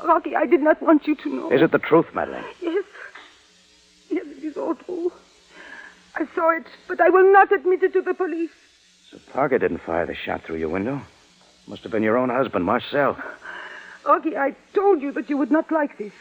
Rocky, 0.04 0.36
I 0.36 0.46
did 0.46 0.62
not 0.62 0.82
want 0.82 1.08
you 1.08 1.16
to 1.16 1.30
know. 1.30 1.52
Is 1.52 1.62
it 1.62 1.72
the 1.72 1.80
truth, 1.80 2.14
Madeleine? 2.14 2.44
Yes. 2.62 2.86
Yes, 4.10 4.26
it 4.26 4.44
is 4.44 4.58
all 4.58 4.76
true. 4.76 5.12
I 6.16 6.28
saw 6.36 6.52
it, 6.52 6.66
but 6.88 7.02
I 7.02 7.10
will 7.10 7.32
not 7.32 7.52
admit 7.52 7.82
it 7.82 7.94
to 7.94 8.02
the 8.02 8.14
police. 8.14 8.52
So 9.10 9.18
Parga 9.32 9.58
didn't 9.58 9.80
fire 9.80 10.06
the 10.06 10.14
shot 10.14 10.44
through 10.44 10.58
your 10.58 10.70
window. 10.70 11.02
Must 11.68 11.82
have 11.84 11.92
been 11.92 12.04
your 12.04 12.18
own 12.18 12.30
husband, 12.30 12.66
Marcel. 12.66 13.18
Rocky, 14.06 14.38
I 14.38 14.56
told 14.74 15.02
you 15.02 15.12
that 15.14 15.30
you 15.30 15.38
would 15.38 15.50
not 15.52 15.72
like 15.72 15.98
this. 15.98 16.14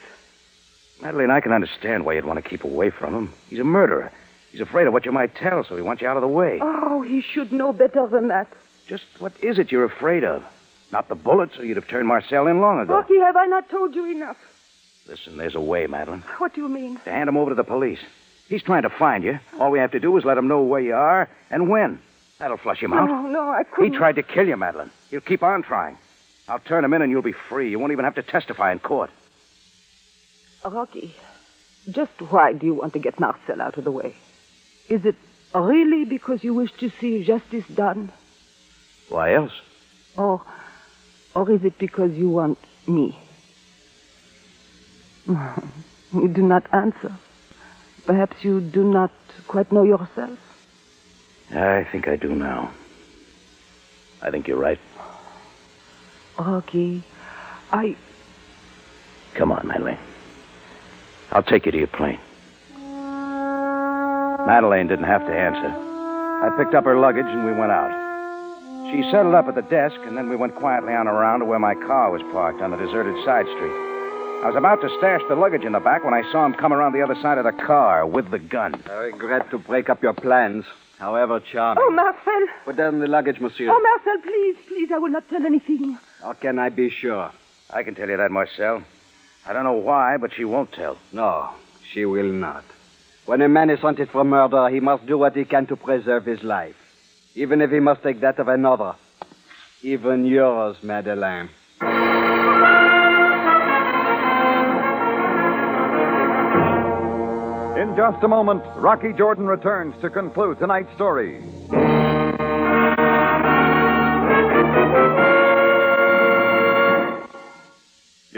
Madeleine, 1.03 1.31
I 1.31 1.40
can 1.40 1.53
understand 1.53 2.07
why 2.07 2.14
you'd 2.14 2.25
want 2.25 2.42
to 2.42 2.48
keep 2.48 2.64
away 2.64 2.90
from 2.90 3.12
him. 3.14 3.33
He's 3.51 3.59
a 3.59 3.64
murderer. 3.64 4.12
He's 4.53 4.61
afraid 4.61 4.87
of 4.87 4.93
what 4.93 5.07
you 5.07 5.12
might 5.12 5.35
tell, 5.35 5.65
so 5.65 5.77
he 5.77 5.83
wants 5.83 6.03
you 6.03 6.09
out 6.09 6.17
of 6.17 6.21
the 6.21 6.29
way. 6.29 6.59
Oh, 6.61 7.01
he 7.03 7.23
should 7.23 7.53
know 7.53 7.73
better 7.73 8.07
than 8.07 8.29
that. 8.29 8.49
Just 8.87 9.05
what 9.19 9.33
is 9.43 9.59
it 9.59 9.73
you're 9.73 9.85
afraid 9.85 10.25
of? 10.25 10.45
Not 10.93 11.09
the 11.09 11.15
bullets, 11.15 11.59
or 11.59 11.65
you'd 11.65 11.79
have 11.79 11.88
turned 11.88 12.07
Marcel 12.07 12.47
in 12.47 12.61
long 12.61 12.79
ago. 12.81 12.95
Rocky, 12.95 13.19
have 13.19 13.35
I 13.35 13.47
not 13.47 13.71
told 13.71 13.95
you 13.95 14.05
enough? 14.05 14.37
Listen, 15.09 15.38
there's 15.38 15.55
a 15.55 15.61
way, 15.61 15.87
Madeline. 15.87 16.23
What 16.37 16.55
do 16.55 16.61
you 16.61 16.69
mean? 16.69 16.97
To 17.05 17.11
hand 17.11 17.29
him 17.31 17.37
over 17.38 17.51
to 17.51 17.55
the 17.55 17.65
police. 17.65 17.99
He's 18.49 18.62
trying 18.62 18.83
to 18.83 18.91
find 18.91 19.25
you. 19.25 19.41
All 19.59 19.71
we 19.71 19.79
have 19.79 19.93
to 19.93 20.01
do 20.01 20.15
is 20.19 20.25
let 20.25 20.37
him 20.37 20.49
know 20.49 20.62
where 20.62 20.81
you 20.83 20.95
are 20.95 21.31
and 21.51 21.71
when. 21.71 21.99
That'll 22.38 22.59
flush 22.59 22.83
him 22.83 22.93
out. 22.93 23.07
No, 23.09 23.23
no, 23.23 23.51
I 23.51 23.62
couldn't. 23.62 23.93
He 23.93 23.97
tried 23.99 24.17
to 24.17 24.23
kill 24.23 24.47
you, 24.47 24.57
Madeline. 24.57 24.91
He'll 25.11 25.21
keep 25.23 25.43
on 25.43 25.62
trying. 25.62 25.97
I'll 26.49 26.59
turn 26.59 26.85
him 26.85 26.93
in 26.93 27.01
and 27.01 27.11
you'll 27.11 27.23
be 27.23 27.33
free. 27.33 27.71
You 27.71 27.79
won't 27.79 27.93
even 27.93 28.05
have 28.05 28.17
to 28.17 28.23
testify 28.23 28.73
in 28.73 28.81
court. 28.81 29.11
Rocky, 30.65 31.15
just 31.91 32.21
why 32.31 32.53
do 32.53 32.67
you 32.67 32.75
want 32.75 32.93
to 32.93 32.99
get 32.99 33.19
Marcel 33.19 33.62
out 33.62 33.79
of 33.79 33.85
the 33.85 33.91
way? 33.91 34.15
Is 34.88 35.05
it 35.05 35.16
really 35.55 36.05
because 36.05 36.42
you 36.45 36.55
wish 36.55 36.71
to 36.81 36.90
see 37.01 37.25
justice 37.25 37.64
done? 37.75 38.12
Why 39.09 39.35
else? 39.35 39.53
Or, 40.16 40.42
or 41.35 41.51
is 41.51 41.64
it 41.64 41.79
because 41.79 42.12
you 42.12 42.29
want 42.29 42.59
me? 42.87 43.18
You 46.12 46.29
do 46.29 46.42
not 46.42 46.66
answer. 46.75 47.16
Perhaps 48.05 48.45
you 48.45 48.61
do 48.61 48.85
not 48.85 49.11
quite 49.49 49.73
know 49.73 49.83
yourself. 49.83 50.38
I 51.51 51.87
think 51.90 52.07
I 52.07 52.16
do 52.16 52.35
now. 52.35 52.71
I 54.21 54.31
think 54.31 54.47
you're 54.47 54.59
right. 54.59 54.79
Rocky, 56.38 57.03
I. 57.71 57.97
Come 59.35 59.53
on, 59.53 59.66
Madeleine. 59.66 59.99
I'll 61.31 61.42
take 61.42 61.64
you 61.64 61.73
to 61.73 61.79
your 61.79 61.87
plane. 61.87 62.21
Madeleine 64.46 64.88
didn't 64.88 65.07
have 65.07 65.24
to 65.26 65.33
answer. 65.33 65.68
I 65.68 66.50
picked 66.59 66.74
up 66.74 66.85
her 66.85 66.98
luggage 66.98 67.26
and 67.26 67.44
we 67.44 67.52
went 67.52 67.72
out. 67.72 67.92
She 68.90 69.02
settled 69.11 69.35
up 69.35 69.46
at 69.48 69.55
the 69.55 69.62
desk, 69.62 69.96
and 70.05 70.16
then 70.16 70.28
we 70.28 70.37
went 70.37 70.55
quietly 70.55 70.92
on 70.92 71.09
around 71.09 71.40
to 71.40 71.46
where 71.46 71.59
my 71.59 71.74
car 71.74 72.11
was 72.11 72.20
parked 72.33 72.61
on 72.61 72.72
the 72.72 72.76
deserted 72.76 73.14
side 73.24 73.46
street. 73.46 73.72
I 74.42 74.48
was 74.48 74.57
about 74.57 74.83
to 74.83 74.88
stash 74.98 75.20
the 75.28 75.37
luggage 75.37 75.62
in 75.64 75.72
the 75.72 75.81
back 75.81 76.05
when 76.05 76.12
I 76.12 76.22
saw 76.33 76.44
him 76.44 76.52
come 76.52 76.72
around 76.72 76.92
the 76.92 77.00
other 77.00 77.14
side 77.22 77.38
of 77.38 77.44
the 77.44 77.52
car 77.52 78.05
with 78.05 78.31
the 78.31 78.40
gun. 78.40 78.83
I 78.90 78.94
regret 79.14 79.48
to 79.50 79.59
break 79.59 79.88
up 79.88 80.02
your 80.02 80.12
plans, 80.12 80.64
however 80.98 81.38
charming. 81.40 81.83
Oh, 81.87 81.90
Marcel! 81.92 82.48
Put 82.64 82.76
down 82.76 82.98
the 82.98 83.07
luggage, 83.07 83.40
monsieur. 83.40 83.70
Oh, 83.70 83.81
Marcel, 83.81 84.20
please, 84.22 84.57
please, 84.66 84.90
I 84.92 84.98
will 84.98 85.11
not 85.11 85.28
tell 85.31 85.46
anything. 85.46 85.96
How 86.20 86.33
can 86.33 86.59
I 86.59 86.68
be 86.68 86.90
sure? 86.90 87.31
I 87.70 87.85
can 87.85 87.94
tell 87.94 88.09
you 88.11 88.16
that, 88.16 88.33
Marcel. 88.33 88.83
I 89.46 89.52
don't 89.52 89.64
know 89.64 89.72
why, 89.72 90.16
but 90.18 90.35
she 90.35 90.44
won't 90.44 90.72
tell. 90.72 90.98
No, 91.12 91.50
she 91.92 92.05
will 92.05 92.31
not. 92.33 92.64
When 93.25 93.41
a 93.41 93.49
man 93.49 93.71
is 93.71 93.79
hunted 93.79 94.11
for 94.11 94.25
murder, 94.25 94.69
he 94.69 94.81
must 94.81 95.07
do 95.07 95.17
what 95.17 95.37
he 95.37 95.45
can 95.45 95.67
to 95.67 95.77
preserve 95.77 96.25
his 96.25 96.43
life, 96.43 96.75
even 97.37 97.61
if 97.61 97.71
he 97.71 97.79
must 97.79 98.03
take 98.03 98.21
that 98.21 98.41
of 98.41 98.49
another. 98.49 98.95
Even 99.83 100.25
yours, 100.27 100.77
Madeleine. 100.83 101.49
In 107.81 107.97
just 107.97 108.25
a 108.25 108.29
moment, 108.29 108.63
Rocky 108.77 109.13
Jordan 109.13 109.47
returns 109.47 109.95
to 110.03 110.11
conclude 110.11 110.59
tonight's 110.59 110.93
story. 110.95 111.41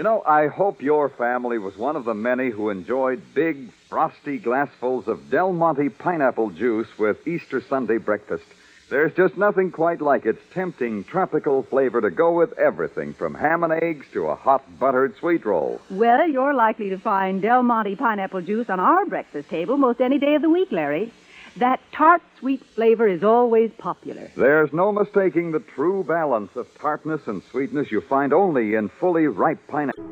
Know, 0.04 0.22
I 0.24 0.48
hope 0.48 0.82
your 0.82 1.08
family 1.08 1.58
was 1.58 1.76
one 1.76 1.96
of 1.96 2.04
the 2.04 2.14
many 2.14 2.50
who 2.50 2.68
enjoyed 2.68 3.22
big, 3.34 3.72
frosty 3.88 4.38
glassfuls 4.38 5.08
of 5.08 5.30
Del 5.30 5.52
Monte 5.52 5.88
pineapple 5.88 6.50
juice 6.50 6.86
with 6.98 7.26
Easter 7.26 7.62
Sunday 7.68 7.96
breakfast. 7.96 8.44
There's 8.90 9.14
just 9.14 9.38
nothing 9.38 9.72
quite 9.72 10.02
like 10.02 10.26
its 10.26 10.42
tempting 10.52 11.04
tropical 11.04 11.62
flavor 11.62 12.02
to 12.02 12.10
go 12.10 12.36
with 12.36 12.52
everything 12.58 13.14
from 13.14 13.34
ham 13.34 13.64
and 13.64 13.72
eggs 13.72 14.04
to 14.12 14.26
a 14.26 14.34
hot 14.34 14.62
buttered 14.78 15.16
sweet 15.16 15.46
roll. 15.46 15.80
Well, 15.90 16.28
you're 16.28 16.52
likely 16.52 16.90
to 16.90 16.98
find 16.98 17.40
Del 17.40 17.62
Monte 17.62 17.96
pineapple 17.96 18.42
juice 18.42 18.68
on 18.68 18.78
our 18.78 19.06
breakfast 19.06 19.48
table 19.48 19.78
most 19.78 20.02
any 20.02 20.18
day 20.18 20.34
of 20.34 20.42
the 20.42 20.50
week, 20.50 20.70
Larry. 20.70 21.14
That 21.56 21.80
tart, 21.92 22.20
sweet 22.40 22.64
flavor 22.74 23.06
is 23.06 23.22
always 23.22 23.70
popular. 23.78 24.28
There's 24.36 24.72
no 24.72 24.90
mistaking 24.90 25.52
the 25.52 25.60
true 25.60 26.02
balance 26.02 26.50
of 26.56 26.66
tartness 26.80 27.20
and 27.26 27.42
sweetness 27.50 27.92
you 27.92 28.00
find 28.00 28.32
only 28.32 28.74
in 28.74 28.88
fully 28.98 29.28
ripe 29.28 29.60
pineapple. 29.68 30.02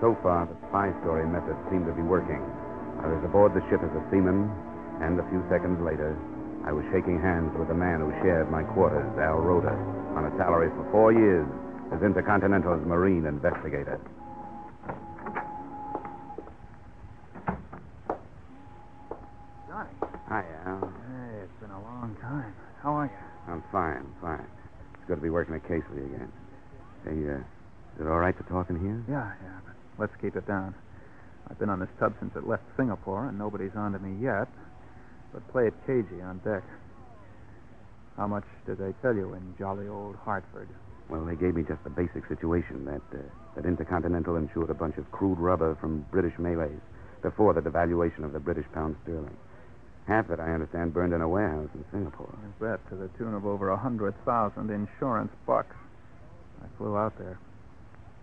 So 0.00 0.18
far, 0.22 0.46
the 0.46 0.56
spy 0.68 0.92
story 1.00 1.26
method 1.26 1.56
seemed 1.70 1.86
to 1.86 1.92
be 1.92 2.02
working. 2.02 2.42
I 3.00 3.06
was 3.06 3.24
aboard 3.24 3.54
the 3.54 3.64
ship 3.70 3.80
as 3.82 3.90
a 3.96 4.04
seaman, 4.10 4.50
and 5.00 5.18
a 5.18 5.24
few 5.30 5.42
seconds 5.48 5.80
later, 5.80 6.18
I 6.66 6.72
was 6.72 6.84
shaking 6.92 7.18
hands 7.20 7.56
with 7.58 7.68
the 7.68 7.74
man 7.74 8.00
who 8.00 8.12
shared 8.22 8.50
my 8.50 8.62
quarters, 8.62 9.08
Al 9.18 9.38
Rhoda, 9.40 9.72
on 10.14 10.26
a 10.26 10.36
salary 10.36 10.68
for 10.70 10.84
four 10.92 11.12
years 11.12 11.48
as 11.94 12.02
Intercontinental's 12.02 12.84
marine 12.86 13.26
investigator. 13.26 13.98
Johnny. 19.68 19.90
Hi, 20.32 20.48
Al. 20.64 20.80
Hey, 20.80 21.44
it's 21.44 21.60
been 21.60 21.68
a 21.68 21.82
long 21.84 22.16
time. 22.16 22.56
How 22.80 22.96
are 22.96 23.04
you? 23.04 23.52
I'm 23.52 23.62
fine, 23.68 24.00
fine. 24.16 24.48
It's 24.96 25.04
good 25.04 25.16
to 25.16 25.20
be 25.20 25.28
working 25.28 25.54
a 25.54 25.60
case 25.60 25.84
with 25.92 26.00
you 26.00 26.08
again. 26.08 26.32
Hey, 27.04 27.20
uh, 27.36 27.36
is 27.36 28.00
it 28.00 28.08
all 28.08 28.16
right 28.16 28.32
to 28.32 28.44
talk 28.48 28.70
in 28.70 28.80
here? 28.80 28.96
Yeah, 29.12 29.28
yeah, 29.28 29.60
but 29.60 29.76
let's 30.00 30.16
keep 30.22 30.34
it 30.34 30.48
down. 30.48 30.74
I've 31.50 31.58
been 31.58 31.68
on 31.68 31.80
this 31.80 31.92
tub 32.00 32.14
since 32.18 32.32
it 32.34 32.48
left 32.48 32.62
Singapore, 32.78 33.28
and 33.28 33.36
nobody's 33.36 33.76
on 33.76 33.92
to 33.92 33.98
me 33.98 34.16
yet. 34.24 34.48
But 35.34 35.44
play 35.52 35.66
it 35.66 35.74
cagey 35.86 36.24
on 36.24 36.40
deck. 36.48 36.64
How 38.16 38.26
much 38.26 38.48
did 38.64 38.78
they 38.78 38.96
tell 39.02 39.14
you 39.14 39.34
in 39.34 39.54
jolly 39.58 39.86
old 39.86 40.16
Hartford? 40.16 40.70
Well, 41.10 41.26
they 41.26 41.36
gave 41.36 41.56
me 41.56 41.62
just 41.68 41.84
the 41.84 41.92
basic 41.92 42.24
situation 42.32 42.86
that 42.86 43.04
uh, 43.12 43.20
that 43.54 43.68
Intercontinental 43.68 44.36
insured 44.36 44.70
a 44.70 44.80
bunch 44.80 44.96
of 44.96 45.04
crude 45.12 45.36
rubber 45.36 45.76
from 45.78 46.06
British 46.10 46.32
Malaya 46.38 46.80
before 47.20 47.52
the 47.52 47.60
devaluation 47.60 48.24
of 48.24 48.32
the 48.32 48.40
British 48.40 48.64
pound 48.72 48.96
sterling. 49.02 49.36
Half 50.06 50.30
it, 50.30 50.40
I 50.40 50.50
understand 50.50 50.92
burned 50.92 51.12
in 51.12 51.20
a 51.20 51.28
warehouse 51.28 51.68
in 51.74 51.84
Singapore. 51.92 52.34
You 52.42 52.66
bet, 52.66 52.80
to 52.90 52.96
the 52.96 53.08
tune 53.18 53.34
of 53.34 53.46
over 53.46 53.70
a 53.70 53.76
hundred 53.76 54.14
thousand 54.24 54.70
insurance 54.70 55.32
bucks. 55.46 55.76
I 56.62 56.66
flew 56.76 56.96
out 56.96 57.16
there. 57.18 57.38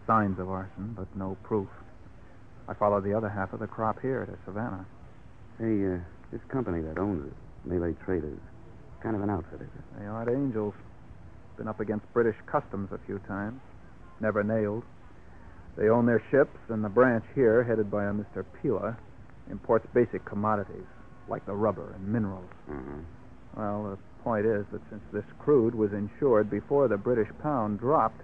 Signs 0.06 0.39
of 0.39 0.50
arson, 0.50 0.94
but 0.98 1.08
no 1.15 1.38
proof. 1.44 1.70
I 2.68 2.74
followed 2.74 3.04
the 3.04 3.13
other 3.13 3.30
half 3.30 3.54
of 3.54 3.60
the 3.60 3.68
crop 3.68 4.02
here 4.02 4.26
to 4.26 4.38
Savannah. 4.46 4.86
Hey, 5.58 5.86
uh, 5.86 6.00
this 6.32 6.42
company 6.50 6.82
that 6.82 6.98
owns 6.98 7.26
it, 7.26 7.34
Malay 7.65 7.94
Traders, 8.06 8.39
kind 9.02 9.15
of 9.15 9.22
an 9.22 9.30
outfit, 9.30 9.62
is 9.62 9.68
it? 9.68 10.00
They 10.00 10.06
aren't 10.06 10.30
angels. 10.30 10.74
Been 11.58 11.68
up 11.68 11.80
against 11.80 12.12
British 12.13 12.36
customs 12.46 12.89
a 12.92 13.00
few 13.06 13.20
times. 13.20 13.60
Never 14.20 14.44
nailed. 14.44 14.84
They 15.78 15.89
own 15.89 16.06
their 16.06 16.24
ships, 16.30 16.58
and 16.70 16.84
the 16.84 16.89
branch 16.89 17.24
here, 17.36 17.63
headed 17.63 17.89
by 17.89 18.06
a 18.06 18.12
Mr. 18.12 18.46
Pila, 18.62 18.98
imports 19.50 19.88
basic 19.94 20.26
commodities, 20.26 20.86
like 21.30 21.46
the 21.46 21.54
rubber 21.54 21.94
and 21.94 22.08
minerals. 22.08 22.50
Mm-hmm. 22.70 23.00
Well, 23.58 23.84
the 23.92 24.24
point 24.24 24.46
is 24.46 24.65
that 24.72 24.82
since 24.89 25.02
this 25.12 25.26
crude 25.39 25.76
was 25.76 25.92
insured 25.94 26.50
before 26.50 26.88
the 26.88 26.98
British 26.98 27.30
pound 27.42 27.80
dropped, 27.80 28.22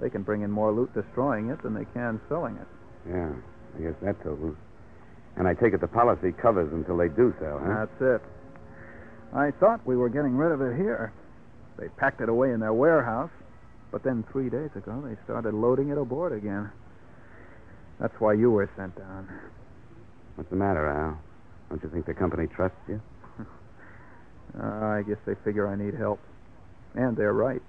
they 0.00 0.10
can 0.10 0.22
bring 0.22 0.42
in 0.42 0.50
more 0.50 0.72
loot 0.72 0.92
destroying 0.94 1.50
it 1.50 1.62
than 1.62 1.74
they 1.74 1.86
can 1.94 2.20
selling 2.28 2.56
it. 2.56 2.66
Yeah, 3.08 3.30
I 3.76 3.82
guess 3.82 3.94
that 4.02 4.22
totals. 4.22 4.56
And 5.36 5.46
I 5.46 5.54
take 5.54 5.74
it 5.74 5.80
the 5.80 5.88
policy 5.88 6.32
covers 6.32 6.72
until 6.72 6.96
they 6.96 7.08
do 7.08 7.34
sell, 7.40 7.58
huh? 7.58 7.86
That's 7.86 8.00
it. 8.00 8.22
I 9.34 9.50
thought 9.50 9.84
we 9.84 9.96
were 9.96 10.08
getting 10.08 10.36
rid 10.36 10.52
of 10.52 10.60
it 10.60 10.76
here. 10.76 11.12
They 11.76 11.88
packed 11.88 12.20
it 12.20 12.28
away 12.28 12.52
in 12.52 12.60
their 12.60 12.72
warehouse, 12.72 13.30
but 13.90 14.04
then 14.04 14.24
three 14.30 14.48
days 14.48 14.70
ago 14.76 15.02
they 15.04 15.16
started 15.24 15.54
loading 15.54 15.90
it 15.90 15.98
aboard 15.98 16.32
again. 16.32 16.70
That's 18.00 18.14
why 18.20 18.34
you 18.34 18.50
were 18.50 18.70
sent 18.76 18.96
down. 18.96 19.28
What's 20.36 20.50
the 20.50 20.56
matter, 20.56 20.86
Al? 20.88 21.18
Don't 21.70 21.82
you 21.82 21.88
think 21.90 22.06
the 22.06 22.14
company 22.14 22.46
trusts 22.46 22.76
you? 22.88 23.00
Uh, 24.58 24.62
I 24.62 25.02
guess 25.06 25.18
they 25.26 25.34
figure 25.44 25.66
I 25.68 25.76
need 25.76 25.94
help. 25.94 26.20
And 26.94 27.16
they're 27.16 27.32
right. 27.32 27.62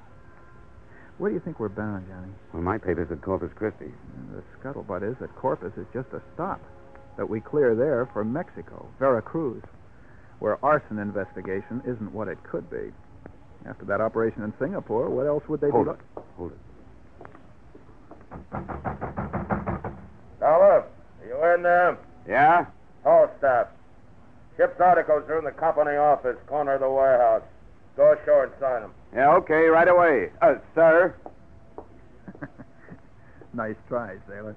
Where 1.17 1.29
do 1.31 1.33
you 1.35 1.41
think 1.41 1.59
we're 1.59 1.69
bound, 1.69 2.07
Johnny? 2.07 2.31
Well, 2.53 2.61
my 2.61 2.77
paper's 2.77 3.07
said 3.09 3.21
Corpus 3.21 3.51
Christi. 3.55 3.91
The 4.33 4.43
scuttlebutt 4.59 5.09
is 5.09 5.15
that 5.21 5.33
Corpus 5.35 5.71
is 5.77 5.85
just 5.93 6.09
a 6.13 6.21
stop. 6.33 6.61
That 7.17 7.29
we 7.29 7.39
clear 7.39 7.73
there 7.75 8.09
for 8.11 8.25
Mexico, 8.25 8.85
Veracruz, 8.99 9.63
where 10.39 10.63
arson 10.63 10.99
investigation 10.99 11.81
isn't 11.85 12.11
what 12.11 12.27
it 12.27 12.37
could 12.43 12.69
be. 12.69 12.91
After 13.65 13.85
that 13.85 14.01
operation 14.01 14.43
in 14.43 14.53
Singapore, 14.59 15.09
what 15.09 15.25
else 15.25 15.43
would 15.47 15.61
they 15.61 15.69
Hold 15.69 15.85
be? 15.85 15.91
it. 15.91 15.99
Hold 16.35 16.51
it. 16.51 16.57
Now 20.41 20.59
look, 20.59 20.91
are 20.91 21.25
you 21.25 21.53
in 21.55 21.63
there? 21.63 21.97
Yeah? 22.27 22.65
Hall 23.03 23.29
staff. 23.37 23.67
Ship's 24.57 24.79
articles 24.79 25.23
are 25.29 25.39
in 25.39 25.45
the 25.45 25.51
company 25.51 25.97
office, 25.97 26.37
corner 26.47 26.75
of 26.75 26.81
the 26.81 26.89
warehouse. 26.89 27.43
Go 27.97 28.13
ashore 28.13 28.45
and 28.45 28.53
sign 28.59 28.81
them. 28.81 28.93
Yeah, 29.13 29.35
okay, 29.35 29.67
right 29.67 29.87
away. 29.87 30.29
Uh, 30.41 30.55
sir. 30.73 31.15
Nice 33.53 33.75
try, 33.87 34.17
sailor. 34.27 34.55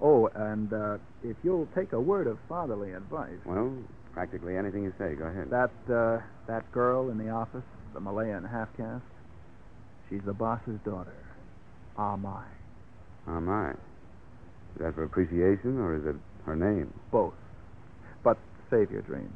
Oh, 0.00 0.30
and 0.34 0.72
uh, 0.72 0.96
if 1.22 1.36
you'll 1.42 1.68
take 1.74 1.92
a 1.92 2.00
word 2.00 2.26
of 2.26 2.38
fatherly 2.48 2.92
advice. 2.92 3.36
Well, 3.44 3.74
practically 4.14 4.56
anything 4.56 4.84
you 4.84 4.94
say. 4.98 5.14
Go 5.14 5.26
ahead. 5.26 5.50
That 5.50 5.70
uh, 5.92 6.22
that 6.46 6.70
girl 6.72 7.10
in 7.10 7.18
the 7.18 7.28
office, 7.28 7.64
the 7.92 8.00
Malayan 8.00 8.44
half 8.44 8.68
caste, 8.76 9.04
she's 10.08 10.22
the 10.24 10.32
boss's 10.32 10.78
daughter. 10.84 11.12
Ah, 11.98 12.16
my. 12.16 12.44
Oh, 13.26 13.40
my. 13.40 13.70
Is 13.70 13.76
that 14.80 14.94
for 14.94 15.04
appreciation, 15.04 15.78
or 15.78 15.96
is 15.96 16.06
it 16.06 16.16
her 16.46 16.56
name? 16.56 16.92
Both. 17.12 17.34
Save 18.70 18.90
your 18.90 19.02
dreams. 19.02 19.32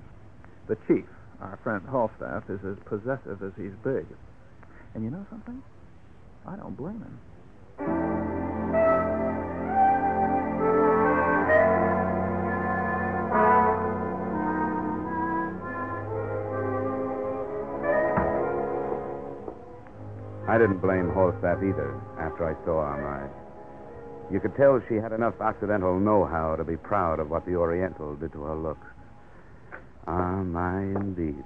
The 0.69 0.77
chief, 0.87 1.07
our 1.41 1.59
friend 1.63 1.83
Halstaff, 1.89 2.51
is 2.51 2.61
as 2.65 2.77
possessive 2.85 3.43
as 3.43 3.53
he's 3.57 3.73
big. 3.83 4.07
And 4.95 5.03
you 5.03 5.11
know 5.11 5.27
something? 5.31 5.63
I 6.47 6.57
don't 6.57 6.77
blame 6.77 7.01
him. 7.01 7.19
I 20.49 20.59
didn't 20.59 20.83
blame 20.83 21.09
Holstaff 21.09 21.63
either 21.63 21.99
after 22.21 22.45
I 22.45 22.53
saw 22.67 22.85
Armide. 22.85 23.31
You 24.31 24.39
could 24.39 24.55
tell 24.55 24.83
she 24.87 24.97
had 24.97 25.13
enough 25.13 25.41
Occidental 25.41 25.99
know-how 25.99 26.57
to 26.57 26.65
be 26.65 26.77
proud 26.77 27.21
of 27.21 27.31
what 27.31 27.47
the 27.47 27.57
Oriental 27.57 28.15
did 28.17 28.33
to 28.33 28.43
her 28.43 28.55
looks. 28.55 28.87
Ah, 30.07 30.43
my, 30.43 30.81
indeed. 30.81 31.43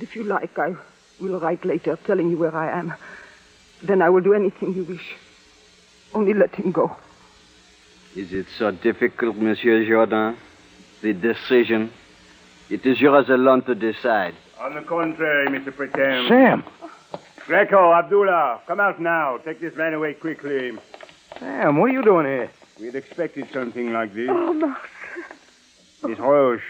If 0.00 0.16
you 0.16 0.24
like, 0.24 0.58
I 0.58 0.74
will 1.20 1.38
write 1.38 1.64
later 1.64 1.98
telling 2.04 2.30
you 2.30 2.38
where 2.38 2.54
I 2.54 2.78
am. 2.78 2.94
Then 3.82 4.02
I 4.02 4.08
will 4.10 4.22
do 4.22 4.34
anything 4.34 4.74
you 4.74 4.84
wish. 4.84 5.14
Only 6.14 6.34
let 6.34 6.54
him 6.54 6.72
go. 6.72 6.96
Is 8.16 8.32
it 8.32 8.46
so 8.58 8.70
difficult, 8.70 9.36
Monsieur 9.36 9.84
Jordan? 9.86 10.36
The 11.00 11.12
decision? 11.12 11.90
It 12.68 12.84
is 12.84 13.00
yours 13.00 13.28
alone 13.28 13.62
to 13.62 13.74
decide. 13.74 14.34
On 14.60 14.74
the 14.74 14.82
contrary, 14.82 15.48
Mr. 15.48 15.74
Pretend. 15.74 16.28
Sam! 16.28 16.64
Greco, 17.46 17.92
Abdullah, 17.92 18.60
come 18.66 18.80
out 18.80 19.00
now. 19.00 19.38
Take 19.38 19.60
this 19.60 19.74
man 19.76 19.94
away 19.94 20.14
quickly. 20.14 20.72
Sam, 21.38 21.78
what 21.78 21.90
are 21.90 21.92
you 21.92 22.02
doing 22.02 22.26
here? 22.26 22.50
We'd 22.78 22.94
expected 22.94 23.48
something 23.52 23.92
like 23.92 24.14
this. 24.14 24.28
Oh, 24.30 24.52
Max. 24.52 24.88
Miss 26.04 26.18
Roche, 26.18 26.62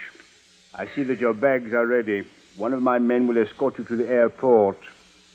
I 0.75 0.87
see 0.95 1.03
that 1.03 1.19
your 1.19 1.33
bags 1.33 1.73
are 1.73 1.85
ready. 1.87 2.25
One 2.55 2.73
of 2.73 2.81
my 2.81 2.99
men 2.99 3.27
will 3.27 3.37
escort 3.37 3.77
you 3.79 3.83
to 3.85 3.95
the 3.95 4.07
airport. 4.07 4.77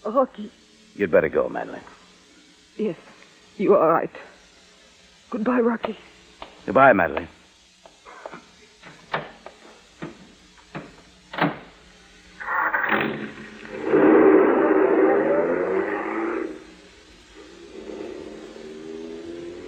Rocky. 0.05 0.51
You'd 0.95 1.11
better 1.11 1.29
go, 1.29 1.49
Madeline. 1.49 1.83
Yes, 2.77 2.97
you 3.57 3.75
are 3.75 3.93
right. 3.93 4.11
Goodbye, 5.31 5.61
Rocky. 5.61 5.99
Goodbye, 6.65 6.93
Madeline. 6.93 7.29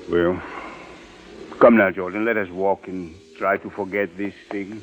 Well, 0.09 0.43
come 1.61 1.77
now, 1.77 1.91
Jordan. 1.91 2.25
Let 2.25 2.37
us 2.37 2.49
walk 2.49 2.89
and 2.89 3.15
try 3.41 3.57
to 3.57 3.71
forget 3.71 4.19
this 4.19 4.35
thing. 4.51 4.83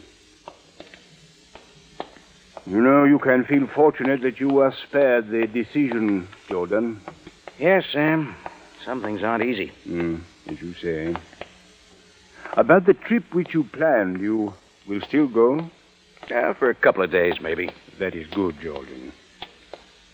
You 2.66 2.82
know, 2.82 3.04
you 3.04 3.20
can 3.20 3.46
feel 3.46 3.68
fortunate 3.68 4.22
that 4.22 4.40
you 4.40 4.50
were 4.50 4.74
spared 4.88 5.30
the 5.30 5.46
decision, 5.46 6.28
Jordan. 6.50 7.00
Yes, 7.60 7.86
Sam. 7.94 8.36
Some 8.84 9.04
things 9.04 9.22
aren't 9.22 9.44
easy. 9.44 9.72
Mm, 9.88 10.22
as 10.48 10.60
you 10.60 10.74
say. 10.74 11.16
About 12.54 12.88
the 12.88 12.96
trip 12.96 13.32
which 13.32 13.54
you 13.54 13.64
planned, 13.64 14.22
you 14.22 14.52
will 14.88 15.02
still 15.02 15.28
go? 15.28 15.70
Yeah, 16.28 16.54
for 16.54 16.72
a 16.72 16.76
couple 16.76 17.04
of 17.04 17.12
days, 17.12 17.36
maybe. 17.40 17.70
That 18.00 18.16
is 18.16 18.26
good, 18.26 18.60
Jordan. 18.60 19.12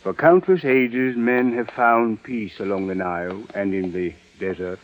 For 0.01 0.13
countless 0.13 0.65
ages, 0.65 1.15
men 1.15 1.53
have 1.55 1.69
found 1.69 2.23
peace 2.23 2.59
along 2.59 2.87
the 2.87 2.95
Nile 2.95 3.41
and 3.55 3.73
in 3.73 3.93
the 3.93 4.13
desert. 4.37 4.79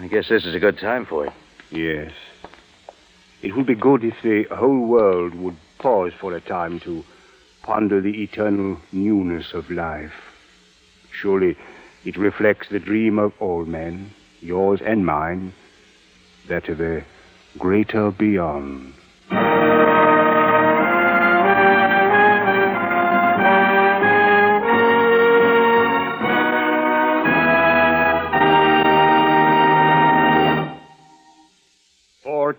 I 0.00 0.06
guess 0.06 0.28
this 0.28 0.46
is 0.46 0.54
a 0.54 0.60
good 0.60 0.78
time 0.78 1.06
for 1.06 1.26
it. 1.26 1.32
Yes. 1.72 2.12
It 3.44 3.54
would 3.54 3.66
be 3.66 3.74
good 3.74 4.02
if 4.04 4.22
the 4.22 4.44
whole 4.44 4.86
world 4.86 5.34
would 5.34 5.56
pause 5.78 6.14
for 6.18 6.32
a 6.32 6.40
time 6.40 6.80
to 6.80 7.04
ponder 7.62 8.00
the 8.00 8.22
eternal 8.22 8.78
newness 8.90 9.52
of 9.52 9.70
life. 9.70 10.14
Surely 11.10 11.54
it 12.06 12.16
reflects 12.16 12.70
the 12.70 12.78
dream 12.78 13.18
of 13.18 13.34
all 13.40 13.66
men, 13.66 14.12
yours 14.40 14.80
and 14.80 15.04
mine, 15.04 15.52
that 16.48 16.70
of 16.70 16.80
a 16.80 17.04
greater 17.58 18.10
beyond. 18.10 18.94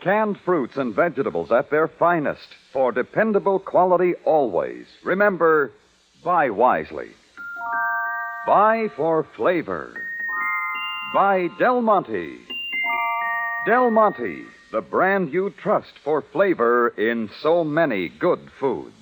Canned 0.06 0.38
fruits 0.46 0.78
and 0.78 0.94
vegetables 0.94 1.52
at 1.52 1.72
their 1.72 1.88
finest, 1.88 2.48
for 2.72 2.92
dependable 2.92 3.58
quality 3.58 4.14
always, 4.24 4.86
remember, 5.04 5.72
buy 6.24 6.48
wisely. 6.48 7.08
Buy 8.46 8.86
for 8.96 9.26
flavor. 9.36 9.92
Buy 11.12 11.48
Del 11.58 11.82
Monte. 11.82 12.38
Del 13.66 13.90
Monte, 13.90 14.44
the 14.72 14.82
brand 14.82 15.34
you 15.34 15.52
trust 15.64 15.94
for 16.04 16.24
flavor 16.32 16.90
in 16.90 17.28
so 17.42 17.64
many 17.64 18.10
good 18.20 18.52
foods. 18.60 18.94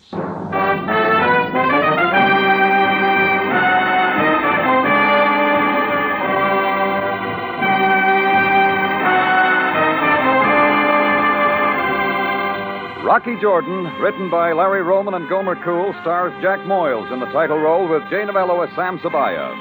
Rocky 13.13 13.39
Jordan, 13.39 13.83
written 14.01 14.31
by 14.31 14.53
Larry 14.53 14.81
Roman 14.81 15.13
and 15.13 15.29
Gomer 15.29 15.55
Cool, 15.63 15.93
stars 16.01 16.33
Jack 16.41 16.57
Moyles 16.61 17.13
in 17.13 17.19
the 17.19 17.27
title 17.27 17.59
role 17.59 17.87
with 17.87 18.01
Jay 18.09 18.25
Novello 18.25 18.61
as 18.61 18.75
Sam 18.75 18.97
Sabaya, 18.97 19.53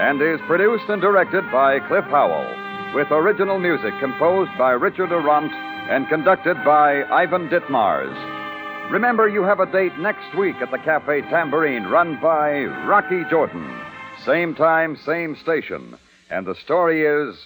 and 0.00 0.22
is 0.22 0.40
produced 0.46 0.88
and 0.88 1.02
directed 1.02 1.44
by 1.52 1.78
Cliff 1.88 2.06
Howell, 2.06 2.94
with 2.94 3.08
original 3.10 3.58
music 3.58 3.92
composed 4.00 4.50
by 4.56 4.70
Richard 4.70 5.10
Aurandt 5.10 5.52
and 5.90 6.08
conducted 6.08 6.56
by 6.64 7.02
Ivan 7.12 7.50
Ditmars. 7.50 8.90
Remember, 8.90 9.28
you 9.28 9.42
have 9.42 9.60
a 9.60 9.70
date 9.70 9.98
next 9.98 10.34
week 10.34 10.56
at 10.62 10.70
the 10.70 10.78
Cafe 10.78 11.20
Tambourine, 11.28 11.84
run 11.84 12.18
by 12.22 12.64
Rocky 12.86 13.24
Jordan. 13.28 13.78
Same 14.24 14.54
time, 14.54 14.96
same 15.04 15.36
station. 15.42 15.98
And 16.30 16.46
the 16.46 16.54
story 16.64 17.04
is 17.04 17.36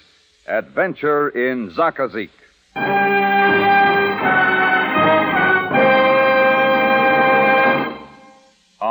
Adventure 0.47 1.29
in 1.31 1.73
Zakazek. 1.73 2.31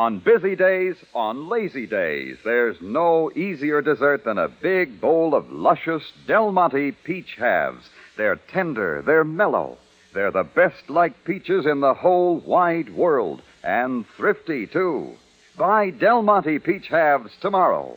On 0.09 0.17
busy 0.17 0.55
days, 0.55 0.95
on 1.13 1.49
lazy 1.49 1.85
days, 1.85 2.37
there's 2.43 2.77
no 2.81 3.31
easier 3.35 3.79
dessert 3.79 4.23
than 4.25 4.39
a 4.39 4.47
big 4.47 4.99
bowl 4.99 5.35
of 5.35 5.51
luscious 5.51 6.01
Del 6.25 6.51
Monte 6.51 6.93
peach 7.03 7.35
halves. 7.37 7.87
They're 8.17 8.39
tender, 8.51 9.03
they're 9.05 9.23
mellow, 9.23 9.77
they're 10.15 10.31
the 10.31 10.45
best 10.55 10.89
like 10.89 11.25
peaches 11.25 11.67
in 11.67 11.81
the 11.81 11.93
whole 11.93 12.39
wide 12.39 12.89
world, 12.95 13.43
and 13.63 14.03
thrifty, 14.17 14.65
too. 14.65 15.13
Buy 15.59 15.91
Del 15.91 16.23
Monte 16.23 16.57
peach 16.57 16.87
halves 16.87 17.29
tomorrow. 17.39 17.95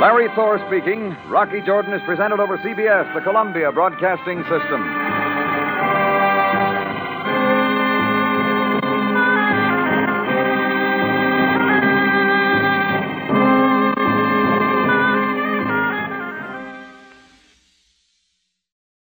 Larry 0.00 0.28
Thor 0.34 0.58
speaking. 0.68 1.14
Rocky 1.28 1.60
Jordan 1.66 1.92
is 1.92 2.00
presented 2.06 2.40
over 2.40 2.56
CBS, 2.56 3.12
the 3.12 3.20
Columbia 3.20 3.70
Broadcasting 3.72 4.40
System. 4.44 5.09